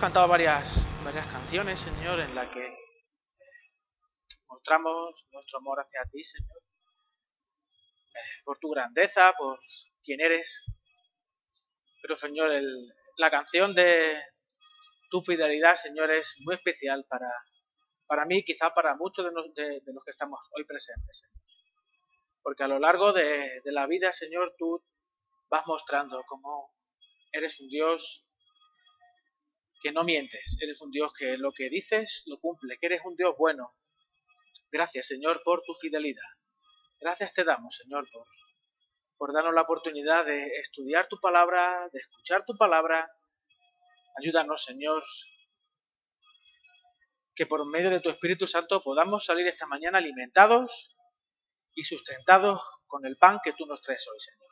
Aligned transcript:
cantado 0.00 0.28
varias, 0.28 0.86
varias 1.04 1.26
canciones, 1.26 1.78
Señor, 1.78 2.18
en 2.20 2.34
las 2.34 2.48
que 2.48 2.74
mostramos 4.48 5.28
nuestro 5.30 5.58
amor 5.58 5.78
hacia 5.78 6.02
ti, 6.10 6.24
Señor, 6.24 6.56
eh, 8.14 8.42
por 8.42 8.58
tu 8.58 8.70
grandeza, 8.70 9.34
por 9.36 9.58
quién 10.02 10.22
eres. 10.22 10.64
Pero, 12.00 12.16
Señor, 12.16 12.50
la 13.18 13.30
canción 13.30 13.74
de 13.74 14.18
tu 15.10 15.20
fidelidad, 15.20 15.74
Señor, 15.74 16.10
es 16.10 16.34
muy 16.46 16.54
especial 16.54 17.04
para, 17.06 17.30
para 18.06 18.24
mí, 18.24 18.42
quizá 18.42 18.70
para 18.72 18.96
muchos 18.96 19.26
de, 19.26 19.32
los, 19.32 19.52
de, 19.52 19.82
los 19.84 20.02
que 20.02 20.12
estamos 20.12 20.50
hoy 20.56 20.64
presentes, 20.64 21.18
Señor. 21.18 21.44
Porque 22.42 22.62
a 22.62 22.68
lo 22.68 22.78
largo 22.78 23.12
de, 23.12 23.60
de 23.62 23.72
la 23.72 23.86
vida, 23.86 24.14
Señor, 24.14 24.54
tú 24.56 24.82
vas 25.50 25.66
mostrando 25.66 26.22
cómo 26.26 26.74
eres 27.32 27.60
un 27.60 27.68
Dios 27.68 28.24
que 29.80 29.92
no 29.92 30.04
mientes, 30.04 30.56
eres 30.60 30.80
un 30.82 30.90
Dios 30.90 31.12
que 31.12 31.38
lo 31.38 31.52
que 31.52 31.70
dices 31.70 32.24
lo 32.26 32.38
cumple, 32.38 32.76
que 32.78 32.86
eres 32.86 33.00
un 33.04 33.16
Dios 33.16 33.34
bueno. 33.38 33.74
Gracias, 34.70 35.06
Señor, 35.06 35.42
por 35.42 35.62
tu 35.62 35.72
fidelidad. 35.74 36.28
Gracias 37.00 37.32
te 37.32 37.44
damos, 37.44 37.76
Señor, 37.76 38.06
por, 38.12 38.26
por 39.16 39.32
darnos 39.32 39.54
la 39.54 39.62
oportunidad 39.62 40.26
de 40.26 40.46
estudiar 40.60 41.08
tu 41.08 41.18
palabra, 41.18 41.88
de 41.92 41.98
escuchar 41.98 42.44
tu 42.44 42.56
palabra. 42.56 43.10
Ayúdanos, 44.18 44.62
Señor, 44.64 45.02
que 47.34 47.46
por 47.46 47.66
medio 47.66 47.88
de 47.88 48.00
tu 48.00 48.10
Espíritu 48.10 48.46
Santo 48.46 48.82
podamos 48.82 49.24
salir 49.24 49.46
esta 49.46 49.66
mañana 49.66 49.98
alimentados 49.98 50.94
y 51.74 51.84
sustentados 51.84 52.60
con 52.86 53.06
el 53.06 53.16
pan 53.16 53.38
que 53.42 53.54
tú 53.54 53.64
nos 53.64 53.80
traes 53.80 54.06
hoy, 54.08 54.20
Señor. 54.20 54.48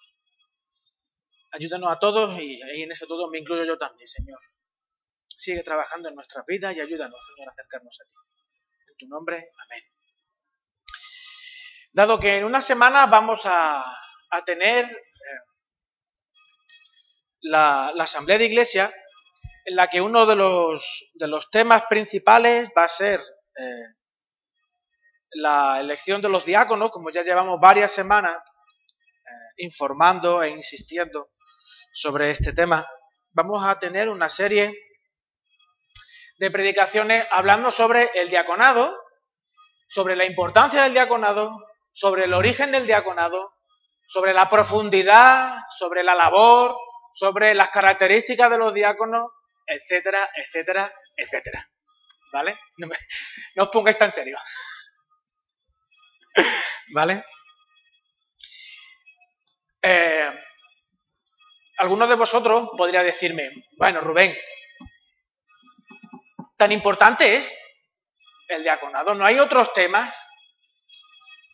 Ayúdanos 1.53 1.93
a 1.93 1.99
todos 1.99 2.41
y, 2.41 2.61
en 2.83 2.93
eso 2.93 3.07
todo 3.07 3.29
me 3.29 3.39
incluyo 3.39 3.65
yo 3.65 3.77
también, 3.77 4.09
Señor 4.09 4.39
sigue 5.39 5.63
trabajando 5.63 6.09
en 6.09 6.17
nuestras 6.17 6.45
vidas 6.47 6.75
y 6.75 6.81
ayúdanos, 6.81 7.19
Señor, 7.27 7.49
a 7.49 7.53
acercarnos 7.53 7.97
a 8.01 8.05
ti. 8.05 8.15
En 8.89 8.97
tu 8.99 9.07
nombre, 9.07 9.37
amén. 9.37 9.83
Dado 11.93 12.19
que 12.19 12.37
en 12.37 12.45
una 12.45 12.61
semana 12.61 13.07
vamos 13.07 13.43
a, 13.45 13.85
tener 14.45 14.85
eh, 14.85 14.99
la, 17.43 17.89
asamblea 17.89 18.37
de 18.39 18.47
iglesia, 18.47 18.93
en 19.65 19.77
la 19.77 19.89
que 19.89 20.01
uno 20.01 20.27
de 20.27 20.37
los, 20.37 21.11
de 21.15 21.29
los 21.29 21.51
temas 21.51 21.85
principales 21.89 22.71
va 22.77 22.85
a 22.85 22.89
ser 22.89 23.21
eh, 23.21 23.95
la 25.33 25.79
elección 25.81 26.21
de 26.21 26.29
los 26.29 26.45
diáconos, 26.45 26.91
como 26.91 27.11
ya 27.11 27.23
llevamos 27.23 27.61
varias 27.61 27.93
semanas 27.93 28.37
eh, 28.37 29.31
informando 29.59 30.43
e 30.43 30.51
insistiendo 30.51 31.31
sobre 31.93 32.31
este 32.31 32.53
tema, 32.53 32.87
vamos 33.35 33.65
a 33.65 33.79
tener 33.79 34.09
una 34.09 34.29
serie 34.29 34.88
de 36.39 36.51
predicaciones 36.51 37.27
hablando 37.31 37.71
sobre 37.71 38.11
el 38.15 38.31
diaconado, 38.31 38.97
sobre 39.89 40.17
la 40.17 40.25
importancia 40.25 40.83
del 40.83 40.93
diaconado, 40.93 41.57
sobre 41.93 42.25
el 42.25 42.35
origen 42.35 42.73
del 42.73 42.87
diaconado, 42.87 43.55
sobre 44.07 44.33
la 44.33 44.49
profundidad, 44.49 45.59
sobre 45.77 46.03
la 46.03 46.15
labor, 46.15 46.77
sobre 47.13 47.55
las 47.55 47.71
características 47.71 48.51
de 48.51 48.59
los 48.59 48.73
diáconos, 48.73 49.25
etcétera, 49.67 50.31
etcétera, 50.35 50.93
etcétera. 51.17 51.69
¿Vale? 52.33 52.59
No, 52.77 52.89
os 53.65 53.69
pongáis 53.71 53.99
tan 53.99 54.13
serio. 54.15 54.39
¿Vale? 56.95 57.25
Eh, 59.83 60.31
algunos 61.79 62.09
de 62.09 62.15
vosotros 62.15 62.71
podría 62.77 63.03
decirme, 63.03 63.51
bueno, 63.77 64.01
Rubén, 64.01 64.37
tan 66.59 66.73
importante 66.73 67.37
es 67.37 67.51
el 68.49 68.63
diaconado. 68.63 69.15
No 69.15 69.25
hay 69.25 69.39
otros 69.39 69.73
temas, 69.73 70.29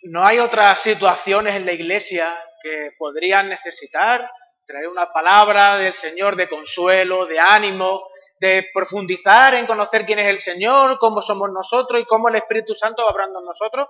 no 0.03 0.27
hay 0.27 0.39
otras 0.39 0.81
situaciones 0.81 1.55
en 1.55 1.67
la 1.67 1.73
iglesia 1.73 2.35
que 2.63 2.91
podrían 2.99 3.49
necesitar 3.49 4.31
traer 4.67 4.89
una 4.89 5.13
palabra 5.13 5.77
del 5.77 5.93
Señor 5.93 6.37
de 6.37 6.49
consuelo, 6.49 7.27
de 7.27 7.39
ánimo, 7.39 8.09
de 8.41 8.67
profundizar 8.73 9.55
en 9.55 9.67
conocer 9.67 10.07
quién 10.07 10.19
es 10.19 10.27
el 10.27 10.41
Señor, 10.41 10.99
cómo 10.99 11.21
somos 11.21 11.51
nosotros 11.53 12.01
y 12.01 12.07
cómo 12.07 12.29
el 12.29 12.37
Espíritu 12.37 12.75
Santo 12.75 13.05
va 13.05 13.11
hablando 13.11 13.41
en 13.41 13.45
nosotros. 13.45 13.87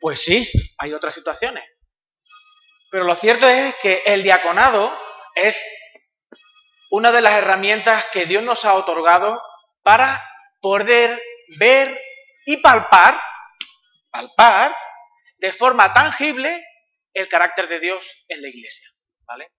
Pues 0.00 0.20
sí, 0.20 0.50
hay 0.78 0.92
otras 0.92 1.14
situaciones. 1.14 1.64
Pero 2.90 3.04
lo 3.04 3.14
cierto 3.14 3.48
es 3.48 3.74
que 3.76 4.02
el 4.04 4.22
diaconado 4.22 4.92
es 5.34 5.58
una 6.90 7.10
de 7.12 7.22
las 7.22 7.34
herramientas 7.34 8.06
que 8.12 8.26
Dios 8.26 8.42
nos 8.42 8.64
ha 8.64 8.74
otorgado 8.74 9.40
para 9.82 10.20
poder 10.60 11.20
ver 11.58 11.98
y 12.46 12.56
palpar, 12.58 13.20
palpar 14.10 14.76
de 15.38 15.52
forma 15.52 15.92
tangible 15.92 16.64
el 17.12 17.28
carácter 17.28 17.68
de 17.68 17.80
Dios 17.80 18.24
en 18.28 18.42
la 18.42 18.48
iglesia. 18.48 18.88
¿Vale? 19.24 19.52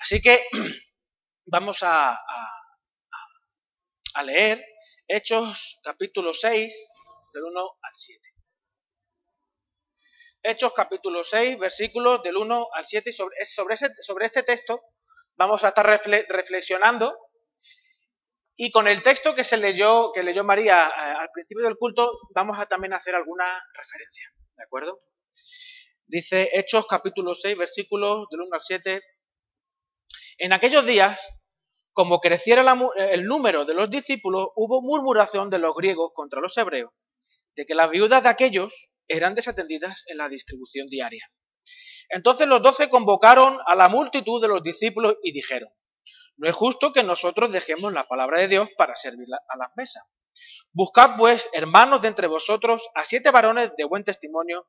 Así 0.00 0.20
que 0.20 0.46
vamos 1.46 1.82
a, 1.82 2.18
a, 4.14 4.22
leer 4.22 4.64
Hechos 5.06 5.78
capítulo 5.82 6.34
6, 6.34 6.74
del 7.32 7.44
1 7.44 7.60
al 7.60 7.94
7. 7.94 8.34
Hechos 10.42 10.72
capítulo 10.74 11.24
6, 11.24 11.58
versículos 11.58 12.22
del 12.22 12.36
1 12.36 12.66
al 12.72 12.84
7. 12.84 13.12
Sobre, 13.12 13.44
sobre, 13.44 13.76
sobre 13.76 14.26
este 14.26 14.42
texto 14.42 14.82
vamos 15.36 15.64
a 15.64 15.68
estar 15.68 15.86
reflexionando 15.86 17.27
y 18.60 18.72
con 18.72 18.88
el 18.88 19.04
texto 19.04 19.36
que 19.36 19.44
se 19.44 19.56
leyó, 19.56 20.10
que 20.12 20.24
leyó 20.24 20.42
María 20.42 20.88
eh, 20.88 21.00
al 21.00 21.30
principio 21.32 21.64
del 21.64 21.76
culto, 21.76 22.10
vamos 22.34 22.58
a 22.58 22.66
también 22.66 22.92
hacer 22.92 23.14
alguna 23.14 23.44
referencia. 23.72 24.34
¿De 24.56 24.64
acuerdo? 24.64 25.00
Dice 26.06 26.50
Hechos 26.52 26.84
capítulo 26.88 27.36
6, 27.36 27.56
versículos 27.56 28.26
del 28.32 28.40
1 28.40 28.50
al 28.52 28.60
7. 28.60 29.00
En 30.38 30.52
aquellos 30.52 30.84
días, 30.84 31.20
como 31.92 32.18
creciera 32.18 32.64
el 32.96 33.26
número 33.26 33.64
de 33.64 33.74
los 33.74 33.88
discípulos, 33.90 34.48
hubo 34.56 34.82
murmuración 34.82 35.50
de 35.50 35.60
los 35.60 35.72
griegos 35.76 36.10
contra 36.12 36.40
los 36.40 36.56
hebreos, 36.58 36.90
de 37.54 37.64
que 37.64 37.76
las 37.76 37.88
viudas 37.90 38.24
de 38.24 38.28
aquellos 38.28 38.90
eran 39.06 39.36
desatendidas 39.36 40.02
en 40.08 40.16
la 40.16 40.28
distribución 40.28 40.88
diaria. 40.88 41.30
Entonces 42.08 42.48
los 42.48 42.60
doce 42.60 42.88
convocaron 42.88 43.56
a 43.66 43.76
la 43.76 43.88
multitud 43.88 44.42
de 44.42 44.48
los 44.48 44.64
discípulos 44.64 45.16
y 45.22 45.30
dijeron, 45.30 45.70
no 46.38 46.48
es 46.48 46.54
justo 46.54 46.92
que 46.92 47.02
nosotros 47.02 47.50
dejemos 47.50 47.92
la 47.92 48.06
palabra 48.06 48.38
de 48.38 48.48
Dios 48.48 48.68
para 48.76 48.94
servir 48.94 49.26
a 49.32 49.56
las 49.58 49.72
mesas. 49.76 50.04
Buscad 50.72 51.16
pues, 51.18 51.48
hermanos 51.52 52.00
de 52.00 52.08
entre 52.08 52.28
vosotros, 52.28 52.88
a 52.94 53.04
siete 53.04 53.32
varones 53.32 53.74
de 53.76 53.84
buen 53.84 54.04
testimonio, 54.04 54.68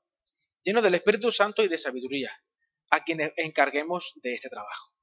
llenos 0.64 0.82
del 0.82 0.96
Espíritu 0.96 1.32
Santo 1.32 1.64
y 1.64 1.68
de 1.68 1.78
sabiduría, 1.78 2.32
a 2.90 3.04
quienes 3.04 3.34
encarguemos 3.38 4.14
de 4.16 4.34
este 4.34 4.50
trabajo. 4.50 4.96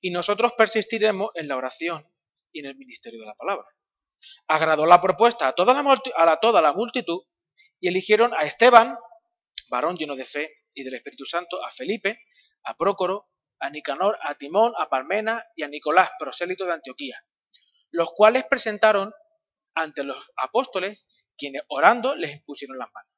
Y 0.00 0.10
nosotros 0.10 0.52
persistiremos 0.56 1.30
en 1.34 1.46
la 1.46 1.58
oración 1.58 2.10
y 2.52 2.60
en 2.60 2.66
el 2.66 2.76
ministerio 2.76 3.20
de 3.20 3.26
la 3.26 3.34
palabra. 3.34 3.66
Agradó 4.46 4.86
la 4.86 5.02
propuesta 5.02 5.46
a 5.48 5.52
toda 5.52 5.74
la, 5.74 6.02
a 6.16 6.40
toda 6.40 6.62
la 6.62 6.72
multitud 6.72 7.20
y 7.80 7.88
eligieron 7.88 8.32
a 8.32 8.46
Esteban, 8.46 8.96
varón 9.68 9.98
lleno 9.98 10.16
de 10.16 10.24
fe 10.24 10.64
y 10.72 10.84
del 10.84 10.94
Espíritu 10.94 11.26
Santo, 11.26 11.62
a 11.62 11.70
Felipe, 11.70 12.18
a 12.64 12.74
Prócoro, 12.76 13.28
a 13.60 13.70
Nicanor, 13.70 14.18
a 14.22 14.34
Timón, 14.34 14.72
a 14.76 14.88
Parmena 14.88 15.44
y 15.56 15.62
a 15.62 15.68
Nicolás, 15.68 16.10
prosélito 16.18 16.64
de 16.66 16.72
Antioquía, 16.72 17.24
los 17.90 18.12
cuales 18.12 18.44
presentaron 18.44 19.12
ante 19.74 20.04
los 20.04 20.30
apóstoles, 20.36 21.06
quienes 21.36 21.62
orando 21.68 22.16
les 22.16 22.32
impusieron 22.32 22.78
las 22.78 22.92
manos. 22.92 23.12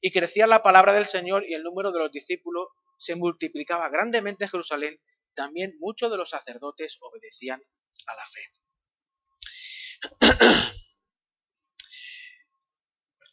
Y 0.00 0.10
crecía 0.10 0.46
la 0.46 0.62
palabra 0.62 0.92
del 0.92 1.06
Señor 1.06 1.44
y 1.48 1.54
el 1.54 1.62
número 1.62 1.92
de 1.92 2.00
los 2.00 2.10
discípulos 2.10 2.68
se 2.98 3.16
multiplicaba 3.16 3.88
grandemente 3.88 4.44
en 4.44 4.50
Jerusalén. 4.50 5.00
También 5.34 5.76
muchos 5.78 6.10
de 6.10 6.18
los 6.18 6.30
sacerdotes 6.30 6.98
obedecían 7.00 7.62
a 8.06 8.14
la 8.14 8.26
fe. 8.26 8.40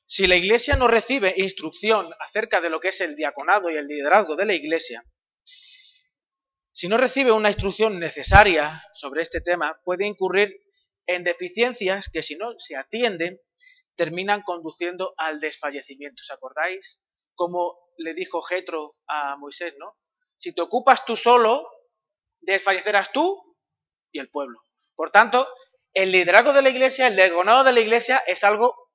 Si 0.09 0.25
la 0.25 0.37
iglesia 0.37 0.77
no 0.77 0.87
recibe 0.87 1.33
instrucción 1.35 2.09
acerca 2.21 2.61
de 2.61 2.69
lo 2.69 2.79
que 2.79 2.87
es 2.89 3.01
el 3.01 3.17
diaconado 3.17 3.69
y 3.69 3.75
el 3.75 3.87
liderazgo 3.87 4.37
de 4.37 4.45
la 4.45 4.53
iglesia, 4.53 5.03
si 6.77 6.87
no 6.87 6.97
recibe 6.97 7.31
una 7.31 7.49
instrucción 7.49 7.97
necesaria 7.97 8.83
sobre 8.93 9.23
este 9.23 9.41
tema, 9.41 9.81
puede 9.83 10.05
incurrir 10.05 10.63
en 11.07 11.23
deficiencias 11.23 12.07
que 12.07 12.21
si 12.21 12.35
no 12.35 12.53
se 12.59 12.75
atienden 12.75 13.41
terminan 13.95 14.43
conduciendo 14.43 15.15
al 15.17 15.39
desfallecimiento. 15.39 16.21
¿Os 16.21 16.29
acordáis? 16.29 17.01
Como 17.33 17.79
le 17.97 18.13
dijo 18.13 18.43
Jetro 18.43 18.95
a 19.07 19.37
Moisés, 19.37 19.73
¿no? 19.79 19.97
Si 20.35 20.53
te 20.53 20.61
ocupas 20.61 21.03
tú 21.03 21.15
solo, 21.15 21.67
desfallecerás 22.41 23.11
tú 23.11 23.57
y 24.11 24.19
el 24.19 24.29
pueblo. 24.29 24.59
Por 24.95 25.09
tanto, 25.09 25.47
el 25.95 26.11
liderazgo 26.11 26.53
de 26.53 26.61
la 26.61 26.69
iglesia, 26.69 27.07
el 27.07 27.15
degonado 27.15 27.63
de 27.63 27.73
la 27.73 27.79
iglesia 27.79 28.19
es 28.27 28.43
algo 28.43 28.91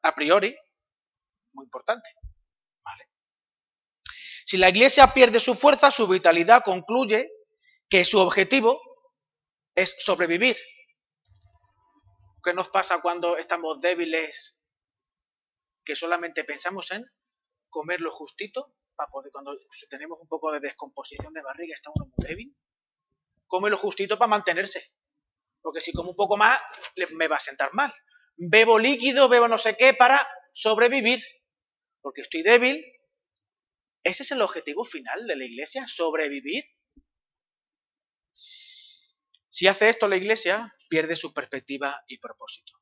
a 0.00 0.14
priori 0.14 0.56
muy 1.54 1.64
importante. 1.64 2.08
Si 4.46 4.58
la 4.58 4.68
iglesia 4.68 5.12
pierde 5.12 5.40
su 5.40 5.56
fuerza, 5.56 5.90
su 5.90 6.06
vitalidad 6.06 6.62
concluye 6.64 7.28
que 7.90 8.04
su 8.04 8.20
objetivo 8.20 8.80
es 9.74 9.96
sobrevivir. 9.98 10.56
¿Qué 12.44 12.54
nos 12.54 12.68
pasa 12.68 13.02
cuando 13.02 13.36
estamos 13.38 13.80
débiles? 13.80 14.60
Que 15.84 15.96
solamente 15.96 16.44
pensamos 16.44 16.92
en 16.92 17.04
comer 17.68 18.00
lo 18.00 18.12
justito 18.12 18.72
para 18.94 19.10
cuando 19.10 19.58
tenemos 19.90 20.20
un 20.20 20.28
poco 20.28 20.52
de 20.52 20.60
descomposición 20.60 21.32
de 21.32 21.42
barriga, 21.42 21.74
está 21.74 21.90
uno 21.92 22.06
muy 22.06 22.28
débil. 22.28 22.56
Come 23.48 23.68
lo 23.68 23.76
justito 23.76 24.16
para 24.16 24.28
mantenerse. 24.28 24.94
Porque 25.60 25.80
si 25.80 25.92
como 25.92 26.10
un 26.10 26.16
poco 26.16 26.36
más, 26.36 26.60
me 27.10 27.26
va 27.26 27.36
a 27.36 27.40
sentar 27.40 27.74
mal. 27.74 27.92
Bebo 28.36 28.78
líquido, 28.78 29.28
bebo 29.28 29.48
no 29.48 29.58
sé 29.58 29.76
qué 29.76 29.92
para 29.92 30.24
sobrevivir. 30.52 31.20
Porque 32.00 32.20
estoy 32.20 32.44
débil. 32.44 32.84
¿Ese 34.06 34.22
es 34.22 34.30
el 34.30 34.40
objetivo 34.40 34.84
final 34.84 35.26
de 35.26 35.34
la 35.34 35.44
iglesia? 35.44 35.84
¿Sobrevivir? 35.88 36.62
Si 39.48 39.66
hace 39.66 39.88
esto 39.88 40.06
la 40.06 40.16
iglesia, 40.16 40.72
pierde 40.88 41.16
su 41.16 41.34
perspectiva 41.34 42.04
y 42.06 42.18
propósito. 42.18 42.72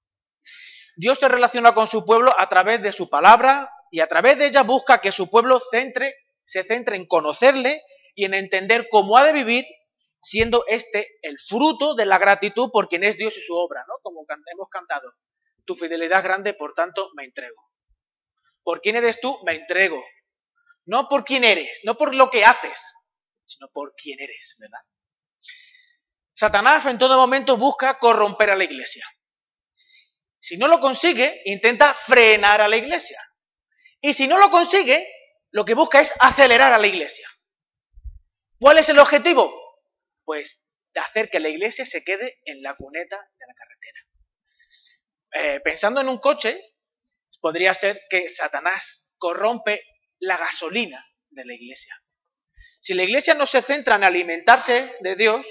Dios 0.96 1.18
se 1.18 1.28
relaciona 1.28 1.72
con 1.72 1.86
su 1.86 2.04
pueblo 2.04 2.34
a 2.38 2.46
través 2.50 2.82
de 2.82 2.92
su 2.92 3.08
palabra 3.08 3.72
y 3.90 4.00
a 4.00 4.06
través 4.06 4.38
de 4.38 4.48
ella 4.48 4.64
busca 4.64 5.00
que 5.00 5.12
su 5.12 5.30
pueblo 5.30 5.62
se 6.44 6.62
centre 6.62 6.96
en 6.96 7.06
conocerle 7.06 7.80
y 8.14 8.26
en 8.26 8.34
entender 8.34 8.88
cómo 8.90 9.16
ha 9.16 9.24
de 9.24 9.32
vivir, 9.32 9.64
siendo 10.20 10.66
este 10.66 11.08
el 11.22 11.38
fruto 11.38 11.94
de 11.94 12.04
la 12.04 12.18
gratitud 12.18 12.68
por 12.70 12.90
quien 12.90 13.02
es 13.02 13.16
Dios 13.16 13.34
y 13.38 13.40
su 13.40 13.54
obra, 13.54 13.82
¿no? 13.88 13.94
Como 14.02 14.26
hemos 14.52 14.68
cantado. 14.68 15.10
Tu 15.64 15.74
fidelidad 15.74 16.22
grande, 16.22 16.52
por 16.52 16.74
tanto, 16.74 17.08
me 17.16 17.24
entrego. 17.24 17.62
¿Por 18.62 18.82
quién 18.82 18.96
eres 18.96 19.22
tú? 19.22 19.34
Me 19.46 19.52
entrego. 19.52 20.04
No 20.86 21.08
por 21.08 21.24
quién 21.24 21.44
eres, 21.44 21.80
no 21.84 21.96
por 21.96 22.14
lo 22.14 22.30
que 22.30 22.44
haces, 22.44 22.94
sino 23.44 23.68
por 23.68 23.94
quién 23.94 24.20
eres, 24.20 24.56
¿verdad? 24.58 24.80
Satanás 26.34 26.86
en 26.86 26.98
todo 26.98 27.16
momento 27.16 27.56
busca 27.56 27.98
corromper 27.98 28.50
a 28.50 28.56
la 28.56 28.64
iglesia. 28.64 29.06
Si 30.38 30.56
no 30.56 30.68
lo 30.68 30.80
consigue, 30.80 31.42
intenta 31.46 31.94
frenar 31.94 32.60
a 32.60 32.68
la 32.68 32.76
iglesia. 32.76 33.18
Y 34.00 34.12
si 34.12 34.28
no 34.28 34.38
lo 34.38 34.50
consigue, 34.50 35.08
lo 35.52 35.64
que 35.64 35.74
busca 35.74 36.00
es 36.00 36.12
acelerar 36.20 36.72
a 36.72 36.78
la 36.78 36.86
iglesia. 36.86 37.26
¿Cuál 38.58 38.78
es 38.78 38.88
el 38.88 38.98
objetivo? 38.98 39.52
Pues 40.24 40.64
hacer 40.94 41.30
que 41.30 41.40
la 41.40 41.48
iglesia 41.48 41.86
se 41.86 42.04
quede 42.04 42.40
en 42.44 42.62
la 42.62 42.74
cuneta 42.76 43.16
de 43.16 43.46
la 43.46 43.54
carretera. 43.54 44.00
Eh, 45.32 45.60
pensando 45.60 46.00
en 46.00 46.08
un 46.08 46.18
coche, 46.18 46.60
podría 47.40 47.72
ser 47.74 48.02
que 48.08 48.28
Satanás 48.28 49.14
corrompe 49.18 49.82
la 50.24 50.36
gasolina 50.36 51.04
de 51.30 51.44
la 51.44 51.54
iglesia. 51.54 51.94
Si 52.80 52.94
la 52.94 53.02
iglesia 53.02 53.34
no 53.34 53.46
se 53.46 53.62
centra 53.62 53.96
en 53.96 54.04
alimentarse 54.04 54.96
de 55.00 55.16
Dios, 55.16 55.46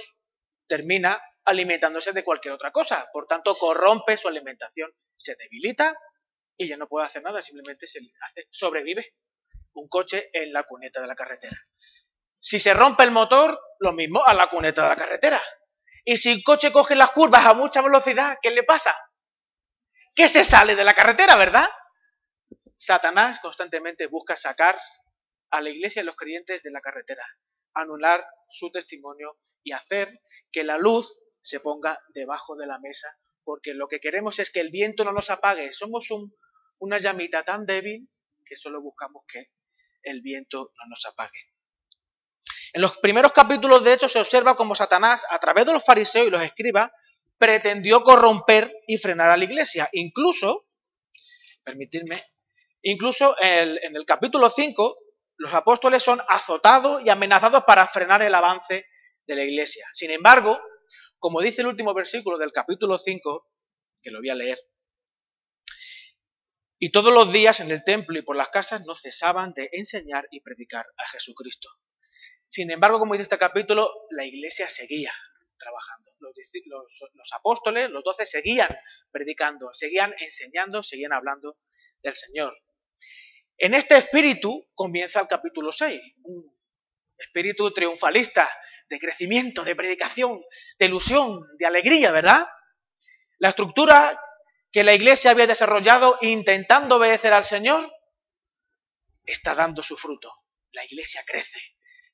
termina 0.68 1.22
alimentándose 1.46 2.12
de 2.12 2.24
cualquier 2.24 2.54
otra 2.54 2.72
cosa. 2.72 3.10
Por 3.12 3.28
tanto, 3.28 3.58
corrompe 3.58 4.18
su 4.18 4.28
alimentación, 4.28 4.92
se 5.16 5.36
debilita 5.36 5.96
y 6.58 6.68
ya 6.68 6.78
no 6.78 6.88
puede 6.88 7.08
hacer 7.08 7.24
nada, 7.24 7.42
simplemente 7.42 7.88
se 7.88 8.00
hace, 8.22 8.48
sobrevive. 8.50 9.16
Un 9.74 9.88
coche 9.88 10.30
en 10.34 10.54
la 10.54 10.64
cuneta 10.64 11.02
de 11.02 11.08
la 11.08 11.16
carretera. 11.16 11.58
Si 12.40 12.60
se 12.60 12.74
rompe 12.74 13.04
el 13.04 13.12
motor, 13.12 13.60
lo 13.80 13.94
mismo 13.94 14.22
a 14.26 14.34
la 14.34 14.50
cuneta 14.50 14.84
de 14.84 14.90
la 14.90 14.96
carretera. 14.96 15.42
Y 16.06 16.18
si 16.18 16.30
el 16.32 16.44
coche 16.44 16.72
coge 16.72 16.96
las 16.96 17.12
curvas 17.12 17.46
a 17.46 17.54
mucha 17.54 17.82
velocidad, 17.82 18.38
¿qué 18.42 18.52
le 18.52 18.64
pasa? 18.64 18.96
Que 20.14 20.30
se 20.30 20.44
sale 20.44 20.76
de 20.76 20.84
la 20.84 20.94
carretera, 20.94 21.36
¿verdad? 21.36 21.68
Satanás 22.86 23.40
constantemente 23.40 24.08
busca 24.08 24.36
sacar 24.36 24.78
a 25.52 25.62
la 25.62 25.70
iglesia 25.70 26.02
y 26.02 26.04
a 26.04 26.06
los 26.06 26.18
creyentes 26.18 26.62
de 26.64 26.70
la 26.70 26.82
carretera, 26.82 27.24
anular 27.74 28.26
su 28.50 28.72
testimonio 28.72 29.40
y 29.64 29.72
hacer 29.72 30.10
que 30.52 30.66
la 30.66 30.78
luz 30.78 31.24
se 31.40 31.62
ponga 31.62 31.98
debajo 32.10 32.58
de 32.58 32.68
la 32.68 32.80
mesa, 32.80 33.08
porque 33.46 33.74
lo 33.74 33.88
que 33.88 34.02
queremos 34.02 34.38
es 34.40 34.52
que 34.52 34.60
el 34.60 34.70
viento 34.70 35.06
no 35.06 35.14
nos 35.14 35.30
apague. 35.30 35.72
Somos 35.72 36.10
una 36.78 36.98
llamita 36.98 37.44
tan 37.44 37.66
débil 37.66 38.10
que 38.46 38.58
solo 38.58 38.82
buscamos 38.82 39.24
que 39.30 39.52
el 40.02 40.22
viento 40.22 40.74
no 40.78 40.90
nos 40.90 41.06
apague. 41.06 41.54
En 42.74 42.82
los 42.82 42.98
primeros 42.98 43.32
capítulos, 43.32 43.86
de 43.86 43.94
hecho, 43.94 44.10
se 44.10 44.20
observa 44.20 44.58
cómo 44.58 44.76
Satanás, 44.76 45.26
a 45.30 45.40
través 45.40 45.66
de 45.66 45.72
los 45.72 45.86
fariseos 45.86 46.28
y 46.28 46.32
los 46.32 46.42
escribas, 46.42 46.92
pretendió 47.38 48.04
corromper 48.04 48.70
y 48.88 48.98
frenar 48.98 49.32
a 49.32 49.38
la 49.38 49.46
iglesia. 49.46 49.88
Incluso, 49.94 50.68
permitirme, 51.64 52.22
incluso 52.84 53.36
en 53.42 53.96
el 53.96 54.06
capítulo 54.06 54.50
5, 54.50 54.98
los 55.38 55.54
apóstoles 55.54 56.04
son 56.04 56.22
azotados 56.28 57.02
y 57.04 57.10
amenazados 57.10 57.64
para 57.64 57.88
frenar 57.88 58.22
el 58.22 58.36
avance 58.36 58.86
de 59.26 59.36
la 59.36 59.44
iglesia. 59.44 59.86
Sin 59.94 60.12
embargo, 60.12 60.60
como 61.20 61.42
dice 61.42 61.62
el 61.62 61.68
último 61.68 61.94
versículo 61.94 62.38
del 62.38 62.52
capítulo 62.52 62.98
5, 62.98 63.48
que 64.02 64.12
lo 64.12 64.20
voy 64.20 64.30
a 64.30 64.36
leer, 64.36 64.60
y 66.78 66.92
todos 66.92 67.14
los 67.14 67.32
días 67.32 67.62
en 67.62 67.72
el 67.72 67.84
templo 67.86 68.20
y 68.20 68.24
por 68.24 68.36
las 68.36 68.50
casas 68.50 68.86
no 68.86 68.94
cesaban 68.94 69.54
de 69.54 69.70
enseñar 69.72 70.28
y 70.32 70.42
predicar 70.42 70.86
a 70.98 71.08
Jesucristo. 71.08 71.70
Sin 72.50 72.70
embargo, 72.72 73.00
como 73.00 73.14
dice 73.14 73.24
este 73.24 73.38
capítulo, 73.38 73.90
la 74.10 74.26
iglesia 74.26 74.68
seguía 74.68 75.14
trabajando. 75.58 76.12
Los, 76.20 76.34
los, 77.14 77.34
apóstoles, 77.34 77.90
los 77.90 78.04
doce, 78.04 78.26
seguían 78.26 78.70
predicando, 79.12 79.72
seguían 79.72 80.14
enseñando, 80.20 80.84
seguían 80.84 81.14
hablando 81.14 81.58
del 82.02 82.16
Señor. 82.16 82.54
En 83.58 83.74
este 83.74 83.98
espíritu 83.98 84.70
comienza 84.76 85.22
el 85.22 85.28
capítulo 85.28 85.72
6, 85.72 86.02
un 86.24 86.58
espíritu 87.18 87.72
triunfalista, 87.72 88.50
de 88.90 89.00
crecimiento, 89.00 89.64
de 89.64 89.76
predicación, 89.76 90.40
de 90.78 90.86
ilusión, 90.86 91.40
de 91.58 91.66
alegría, 91.66 92.12
¿verdad? 92.12 92.48
La 93.40 93.50
estructura 93.50 94.20
que 94.72 94.84
la 94.84 94.94
iglesia 94.94 95.32
había 95.32 95.48
desarrollado 95.48 96.18
intentando 96.22 96.98
obedecer 96.98 97.34
al 97.34 97.46
Señor 97.46 97.92
está 99.26 99.56
dando 99.56 99.84
su 99.84 99.98
fruto. 99.98 100.32
La 100.72 100.84
iglesia 100.86 101.24
crece, 101.26 101.60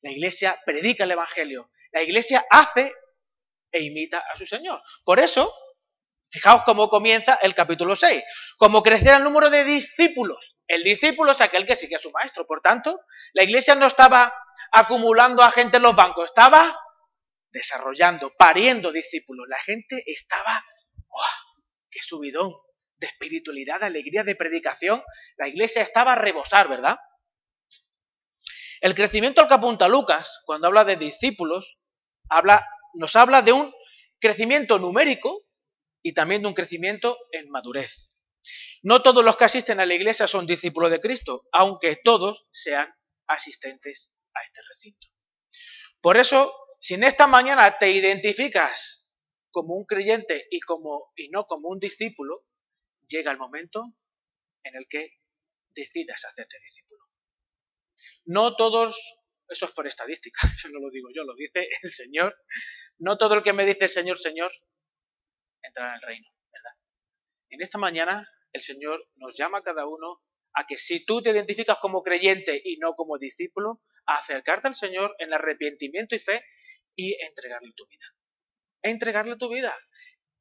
la 0.01 0.11
iglesia 0.11 0.59
predica 0.65 1.05
el 1.05 1.11
Evangelio, 1.11 1.71
la 1.91 2.01
iglesia 2.01 2.45
hace 2.49 2.93
e 3.71 3.81
imita 3.81 4.19
a 4.19 4.37
su 4.37 4.45
Señor. 4.45 4.81
Por 5.03 5.19
eso, 5.19 5.53
fijaos 6.29 6.63
cómo 6.63 6.89
comienza 6.89 7.35
el 7.41 7.53
capítulo 7.53 7.95
6. 7.95 8.23
Como 8.57 8.83
crecer 8.83 9.15
el 9.15 9.23
número 9.23 9.49
de 9.49 9.63
discípulos. 9.63 10.59
El 10.67 10.83
discípulo 10.83 11.31
es 11.31 11.41
aquel 11.41 11.65
que 11.65 11.75
sigue 11.75 11.95
a 11.95 11.99
su 11.99 12.11
maestro. 12.11 12.45
Por 12.45 12.61
tanto, 12.61 12.99
la 13.33 13.43
iglesia 13.43 13.75
no 13.75 13.87
estaba 13.87 14.33
acumulando 14.71 15.43
a 15.43 15.51
gente 15.51 15.77
en 15.77 15.83
los 15.83 15.95
bancos, 15.95 16.25
estaba 16.25 16.79
desarrollando, 17.51 18.33
pariendo 18.37 18.91
discípulos. 18.91 19.47
La 19.49 19.59
gente 19.59 20.03
estaba, 20.05 20.63
¡oh, 21.07 21.23
¡Qué 21.89 21.99
subidón! 22.01 22.53
De 22.97 23.07
espiritualidad, 23.07 23.79
de 23.79 23.85
alegría, 23.87 24.23
de 24.23 24.35
predicación. 24.35 25.01
La 25.37 25.47
iglesia 25.47 25.81
estaba 25.81 26.13
a 26.13 26.15
rebosar, 26.15 26.67
¿verdad? 26.67 26.97
El 28.81 28.93
crecimiento 28.93 29.41
al 29.41 29.47
que 29.47 29.53
apunta 29.53 29.87
Lucas, 29.87 30.41
cuando 30.45 30.67
habla 30.67 30.83
de 30.83 30.97
discípulos, 30.97 31.79
habla, 32.29 32.65
nos 32.93 33.15
habla 33.15 33.41
de 33.41 33.53
un 33.53 33.73
crecimiento 34.19 34.79
numérico 34.79 35.48
y 36.01 36.13
también 36.13 36.41
de 36.41 36.47
un 36.47 36.53
crecimiento 36.53 37.17
en 37.31 37.49
madurez. 37.49 38.13
No 38.81 39.01
todos 39.01 39.23
los 39.23 39.35
que 39.35 39.45
asisten 39.45 39.79
a 39.79 39.85
la 39.85 39.93
iglesia 39.93 40.27
son 40.27 40.45
discípulos 40.45 40.91
de 40.91 41.01
Cristo, 41.01 41.47
aunque 41.51 41.97
todos 41.97 42.47
sean 42.51 42.93
asistentes 43.27 44.15
a 44.33 44.41
este 44.43 44.61
recinto. 44.69 45.07
Por 46.01 46.17
eso, 46.17 46.53
si 46.79 46.93
en 46.93 47.03
esta 47.03 47.27
mañana 47.27 47.77
te 47.77 47.91
identificas 47.91 49.13
como 49.51 49.75
un 49.75 49.85
creyente 49.85 50.47
y, 50.49 50.59
como, 50.61 51.11
y 51.15 51.29
no 51.29 51.45
como 51.45 51.69
un 51.69 51.79
discípulo, 51.79 52.45
llega 53.07 53.31
el 53.31 53.37
momento 53.37 53.83
en 54.63 54.75
el 54.75 54.87
que 54.87 55.19
decidas 55.75 56.23
hacerte 56.25 56.57
discípulo. 56.59 57.03
No 58.25 58.55
todos, 58.55 58.97
eso 59.49 59.65
es 59.65 59.71
por 59.71 59.87
estadística, 59.87 60.39
eso 60.55 60.69
no 60.69 60.79
lo 60.79 60.89
digo 60.89 61.09
yo, 61.13 61.23
lo 61.23 61.35
dice 61.35 61.67
el 61.83 61.91
Señor. 61.91 62.37
No 62.97 63.17
todo 63.17 63.35
el 63.35 63.43
que 63.43 63.53
me 63.53 63.65
dice 63.65 63.87
Señor, 63.87 64.17
Señor, 64.17 64.51
entrará 65.61 65.91
en 65.91 65.95
el 65.95 66.01
reino, 66.01 66.27
¿verdad? 66.51 66.71
En 67.49 67.61
esta 67.61 67.77
mañana 67.77 68.27
el 68.53 68.61
Señor 68.61 69.07
nos 69.15 69.37
llama 69.37 69.59
a 69.59 69.63
cada 69.63 69.85
uno 69.85 70.21
a 70.53 70.65
que 70.65 70.77
si 70.77 71.05
tú 71.05 71.21
te 71.21 71.29
identificas 71.29 71.77
como 71.77 72.01
creyente 72.01 72.59
y 72.63 72.77
no 72.77 72.93
como 72.93 73.17
discípulo, 73.17 73.81
a 74.05 74.17
acercarte 74.17 74.67
al 74.67 74.75
Señor 74.75 75.15
en 75.19 75.33
arrepentimiento 75.33 76.15
y 76.15 76.19
fe 76.19 76.43
y 76.95 77.15
entregarle 77.23 77.71
tu 77.75 77.85
vida. 77.87 78.05
Entregarle 78.81 79.35
tu 79.37 79.49
vida. 79.49 79.75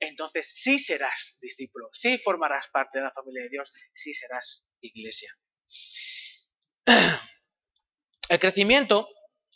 Entonces 0.01 0.53
sí 0.55 0.79
serás 0.79 1.39
discípulo, 1.41 1.89
sí 1.93 2.19
formarás 2.19 2.69
parte 2.69 2.99
de 2.99 3.05
la 3.05 3.11
familia 3.11 3.43
de 3.43 3.49
Dios, 3.51 3.73
sí 3.93 4.15
serás 4.15 4.71
iglesia. 4.81 5.31
El 8.29 8.39
crecimiento 8.39 9.09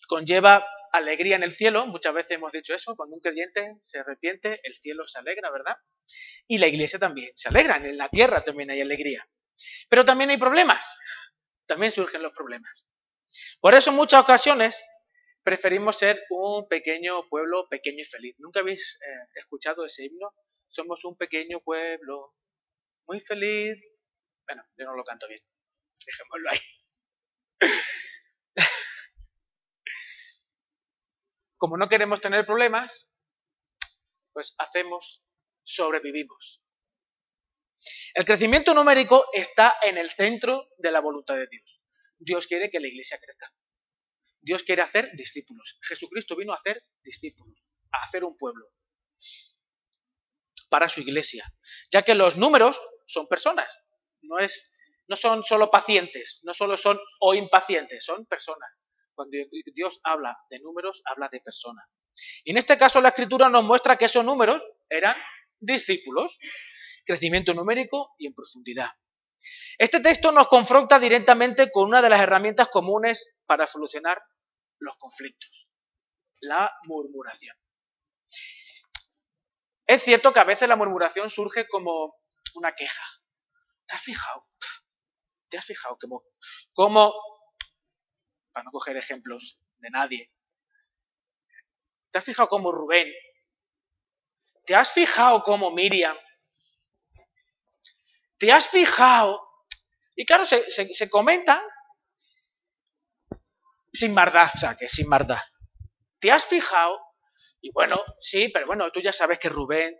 conlleva 0.08 0.66
alegría 0.92 1.36
en 1.36 1.42
el 1.42 1.52
cielo, 1.52 1.86
muchas 1.86 2.14
veces 2.14 2.32
hemos 2.32 2.52
dicho 2.52 2.74
eso, 2.74 2.94
cuando 2.96 3.16
un 3.16 3.20
creyente 3.20 3.78
se 3.82 3.98
arrepiente, 3.98 4.60
el 4.62 4.74
cielo 4.74 5.06
se 5.08 5.18
alegra, 5.18 5.50
¿verdad? 5.50 5.76
Y 6.46 6.58
la 6.58 6.68
iglesia 6.68 6.98
también 6.98 7.30
se 7.34 7.48
alegra, 7.48 7.76
en 7.76 7.96
la 7.96 8.08
tierra 8.08 8.44
también 8.44 8.70
hay 8.70 8.80
alegría. 8.80 9.26
Pero 9.88 10.04
también 10.04 10.30
hay 10.30 10.36
problemas, 10.36 10.86
también 11.66 11.92
surgen 11.92 12.22
los 12.22 12.32
problemas. 12.32 12.86
Por 13.60 13.74
eso 13.74 13.90
en 13.90 13.96
muchas 13.96 14.20
ocasiones 14.20 14.84
preferimos 15.42 15.98
ser 15.98 16.22
un 16.30 16.68
pequeño 16.68 17.28
pueblo 17.28 17.66
pequeño 17.68 18.02
y 18.02 18.04
feliz. 18.04 18.36
¿Nunca 18.38 18.60
habéis 18.60 18.98
eh, 19.06 19.38
escuchado 19.40 19.84
ese 19.84 20.04
himno? 20.04 20.32
somos 20.72 21.04
un 21.04 21.16
pequeño 21.16 21.60
pueblo, 21.60 22.34
muy 23.06 23.20
feliz. 23.20 23.78
Bueno, 24.46 24.64
yo 24.76 24.86
no 24.86 24.96
lo 24.96 25.04
canto 25.04 25.28
bien. 25.28 25.42
Dejémoslo 26.04 26.50
ahí. 26.50 26.58
Como 31.62 31.76
no 31.76 31.88
queremos 31.88 32.20
tener 32.20 32.44
problemas, 32.44 33.08
pues 34.32 34.52
hacemos, 34.58 35.22
sobrevivimos. 35.62 36.60
El 38.14 38.24
crecimiento 38.24 38.74
numérico 38.74 39.24
está 39.32 39.74
en 39.80 39.96
el 39.96 40.10
centro 40.10 40.70
de 40.78 40.90
la 40.90 40.98
voluntad 40.98 41.36
de 41.36 41.46
Dios. 41.46 41.80
Dios 42.18 42.48
quiere 42.48 42.68
que 42.68 42.80
la 42.80 42.88
iglesia 42.88 43.16
crezca. 43.20 43.54
Dios 44.40 44.64
quiere 44.64 44.82
hacer 44.82 45.12
discípulos. 45.12 45.78
Jesucristo 45.82 46.34
vino 46.34 46.52
a 46.52 46.56
hacer 46.56 46.84
discípulos, 47.00 47.68
a 47.92 48.06
hacer 48.06 48.24
un 48.24 48.36
pueblo 48.36 48.66
para 50.68 50.88
su 50.88 51.00
iglesia, 51.00 51.44
ya 51.92 52.02
que 52.02 52.16
los 52.16 52.36
números 52.36 52.80
son 53.06 53.28
personas, 53.28 53.86
no, 54.22 54.40
es, 54.40 54.74
no 55.06 55.14
son 55.14 55.44
solo 55.44 55.70
pacientes, 55.70 56.40
no 56.42 56.54
solo 56.54 56.76
son 56.76 56.98
o 57.20 57.34
impacientes, 57.34 58.04
son 58.04 58.26
personas. 58.26 58.81
Cuando 59.14 59.36
Dios 59.74 60.00
habla 60.04 60.36
de 60.50 60.60
números, 60.60 61.02
habla 61.06 61.28
de 61.30 61.40
personas. 61.40 61.86
Y 62.44 62.50
en 62.50 62.58
este 62.58 62.76
caso 62.76 63.00
la 63.00 63.08
escritura 63.08 63.48
nos 63.48 63.64
muestra 63.64 63.96
que 63.96 64.06
esos 64.06 64.24
números 64.24 64.62
eran 64.88 65.16
discípulos, 65.58 66.38
crecimiento 67.04 67.54
numérico 67.54 68.14
y 68.18 68.26
en 68.26 68.34
profundidad. 68.34 68.90
Este 69.78 70.00
texto 70.00 70.32
nos 70.32 70.48
confronta 70.48 70.98
directamente 70.98 71.70
con 71.70 71.88
una 71.88 72.02
de 72.02 72.10
las 72.10 72.20
herramientas 72.20 72.68
comunes 72.68 73.34
para 73.46 73.66
solucionar 73.66 74.22
los 74.78 74.96
conflictos, 74.96 75.68
la 76.40 76.72
murmuración. 76.84 77.56
Es 79.86 80.02
cierto 80.02 80.32
que 80.32 80.40
a 80.40 80.44
veces 80.44 80.68
la 80.68 80.76
murmuración 80.76 81.30
surge 81.30 81.66
como 81.68 82.14
una 82.54 82.72
queja. 82.72 83.04
¿Te 83.86 83.94
has 83.94 84.02
fijado? 84.02 84.48
¿Te 85.48 85.58
has 85.58 85.64
fijado 85.64 85.98
cómo, 86.00 86.24
cómo 86.72 87.12
para 88.52 88.64
no 88.64 88.70
coger 88.70 88.96
ejemplos 88.96 89.64
de 89.78 89.90
nadie, 89.90 90.30
¿te 92.10 92.18
has 92.18 92.24
fijado 92.24 92.48
cómo 92.48 92.72
Rubén? 92.72 93.12
¿Te 94.64 94.74
has 94.74 94.92
fijado 94.92 95.42
cómo 95.42 95.70
Miriam? 95.70 96.16
¿Te 98.38 98.52
has 98.52 98.68
fijado? 98.68 99.40
Y 100.14 100.24
claro, 100.26 100.44
se, 100.44 100.70
se, 100.70 101.10
comenta 101.10 101.64
sin 103.92 104.12
maldad, 104.12 104.50
o 104.54 104.58
sea, 104.58 104.76
que 104.76 104.88
sin 104.88 105.08
maldad. 105.08 105.40
¿Te 106.18 106.30
has 106.30 106.46
fijado? 106.46 107.00
Y 107.60 107.70
bueno, 107.72 108.02
sí, 108.20 108.48
pero 108.48 108.66
bueno, 108.66 108.90
tú 108.92 109.00
ya 109.00 109.12
sabes 109.12 109.38
que 109.38 109.48
Rubén, 109.48 109.96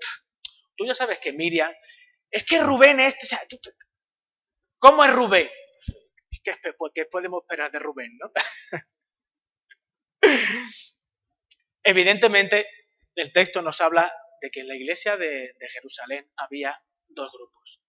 tú 0.76 0.84
ya 0.86 0.94
sabes 0.94 1.18
que 1.18 1.32
Miriam, 1.32 1.72
es 2.30 2.44
que 2.44 2.60
Rubén 2.60 3.00
es, 3.00 3.14
o 3.22 3.26
sea, 3.26 3.40
¿cómo 4.78 5.04
es 5.04 5.12
Rubén? 5.12 5.50
¿Qué, 6.42 6.56
podemos 7.10 7.42
esperar 7.42 7.70
de 7.70 7.78
Rubén, 7.78 8.18
no? 8.18 8.32
Evidentemente, 11.84 12.68
el 13.14 13.32
texto 13.32 13.62
nos 13.62 13.80
habla 13.80 14.12
de 14.40 14.50
que 14.50 14.60
en 14.60 14.68
la 14.68 14.76
iglesia 14.76 15.16
de, 15.16 15.54
de 15.58 15.68
Jerusalén 15.68 16.30
había 16.36 16.80
dos 17.08 17.32
grupos. 17.32 17.82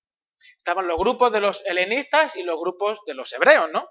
Estaban 0.58 0.88
los 0.88 0.98
grupos 0.98 1.32
de 1.32 1.40
los 1.40 1.64
helenistas 1.66 2.36
y 2.36 2.44
los 2.44 2.60
grupos 2.60 3.00
de 3.06 3.14
los 3.14 3.32
hebreos, 3.34 3.72
¿no? 3.72 3.90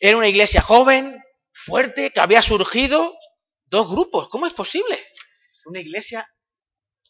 Era 0.00 0.16
una 0.16 0.28
iglesia 0.28 0.60
joven, 0.60 1.22
fuerte, 1.50 2.10
que 2.10 2.20
había 2.20 2.42
surgido 2.42 3.18
Dos 3.70 3.90
grupos, 3.90 4.28
¿cómo 4.30 4.46
es 4.46 4.54
posible? 4.54 4.98
Una 5.66 5.80
iglesia 5.80 6.26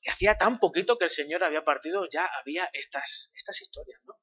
que 0.02 0.10
hacía 0.10 0.36
tan 0.36 0.58
poquito 0.58 0.98
que 0.98 1.04
el 1.04 1.10
Señor 1.10 1.44
había 1.44 1.62
partido, 1.62 2.08
ya 2.10 2.26
había 2.26 2.68
estas, 2.72 3.30
estas 3.36 3.60
historias, 3.60 4.00
¿no? 4.04 4.14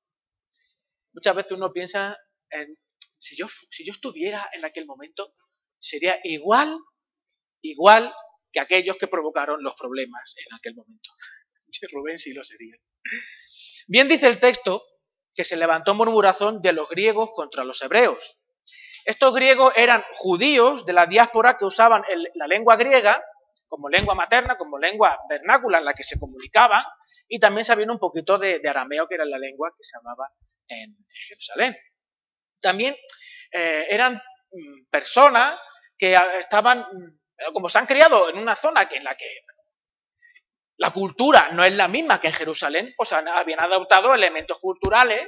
Muchas 1.15 1.35
veces 1.35 1.51
uno 1.53 1.71
piensa 1.71 2.17
en, 2.49 2.77
si 3.17 3.37
yo, 3.37 3.47
si 3.47 3.85
yo 3.85 3.93
estuviera 3.93 4.47
en 4.53 4.65
aquel 4.65 4.85
momento, 4.85 5.33
sería 5.79 6.19
igual, 6.23 6.77
igual 7.61 8.13
que 8.51 8.59
aquellos 8.59 8.97
que 8.97 9.07
provocaron 9.07 9.63
los 9.63 9.75
problemas 9.75 10.35
en 10.37 10.53
aquel 10.53 10.75
momento. 10.75 11.09
Rubén 11.91 12.19
sí 12.19 12.33
lo 12.33 12.43
sería. 12.43 12.75
Bien 13.87 14.07
dice 14.07 14.27
el 14.27 14.39
texto 14.39 14.83
que 15.33 15.43
se 15.43 15.55
levantó 15.55 15.95
murmuración 15.95 16.61
de 16.61 16.73
los 16.73 16.89
griegos 16.89 17.31
contra 17.33 17.63
los 17.63 17.81
hebreos. 17.81 18.39
Estos 19.05 19.33
griegos 19.33 19.73
eran 19.75 20.03
judíos 20.13 20.85
de 20.85 20.93
la 20.93 21.05
diáspora 21.05 21.57
que 21.57 21.65
usaban 21.65 22.03
la 22.35 22.47
lengua 22.47 22.75
griega 22.75 23.23
como 23.67 23.89
lengua 23.89 24.15
materna, 24.15 24.57
como 24.57 24.79
lengua 24.79 25.19
vernácula 25.29 25.79
en 25.79 25.85
la 25.85 25.93
que 25.93 26.03
se 26.03 26.19
comunicaban, 26.19 26.83
y 27.27 27.39
también 27.39 27.65
sabían 27.65 27.91
un 27.91 27.99
poquito 27.99 28.37
de, 28.37 28.61
arameo, 28.67 29.07
que 29.07 29.15
era 29.15 29.25
la 29.25 29.37
lengua 29.37 29.71
que 29.75 29.83
se 29.83 29.97
hablaba 29.97 30.29
en, 30.67 30.95
Jerusalén. 31.27 31.75
También 32.59 32.95
eh, 33.51 33.87
eran 33.89 34.15
mm, 34.15 34.85
personas 34.89 35.59
que 35.97 36.17
estaban, 36.39 36.79
mm, 36.79 37.53
como 37.53 37.69
se 37.69 37.79
han 37.79 37.85
criado 37.85 38.29
en 38.29 38.37
una 38.37 38.55
zona 38.55 38.87
en 38.91 39.03
la 39.03 39.15
que 39.15 39.29
la 40.77 40.91
cultura 40.91 41.49
no 41.51 41.63
es 41.63 41.73
la 41.73 41.87
misma 41.87 42.19
que 42.19 42.27
en 42.27 42.33
Jerusalén, 42.33 42.93
pues 42.97 43.13
habían 43.13 43.61
adoptado 43.61 44.13
elementos 44.13 44.59
culturales 44.59 45.27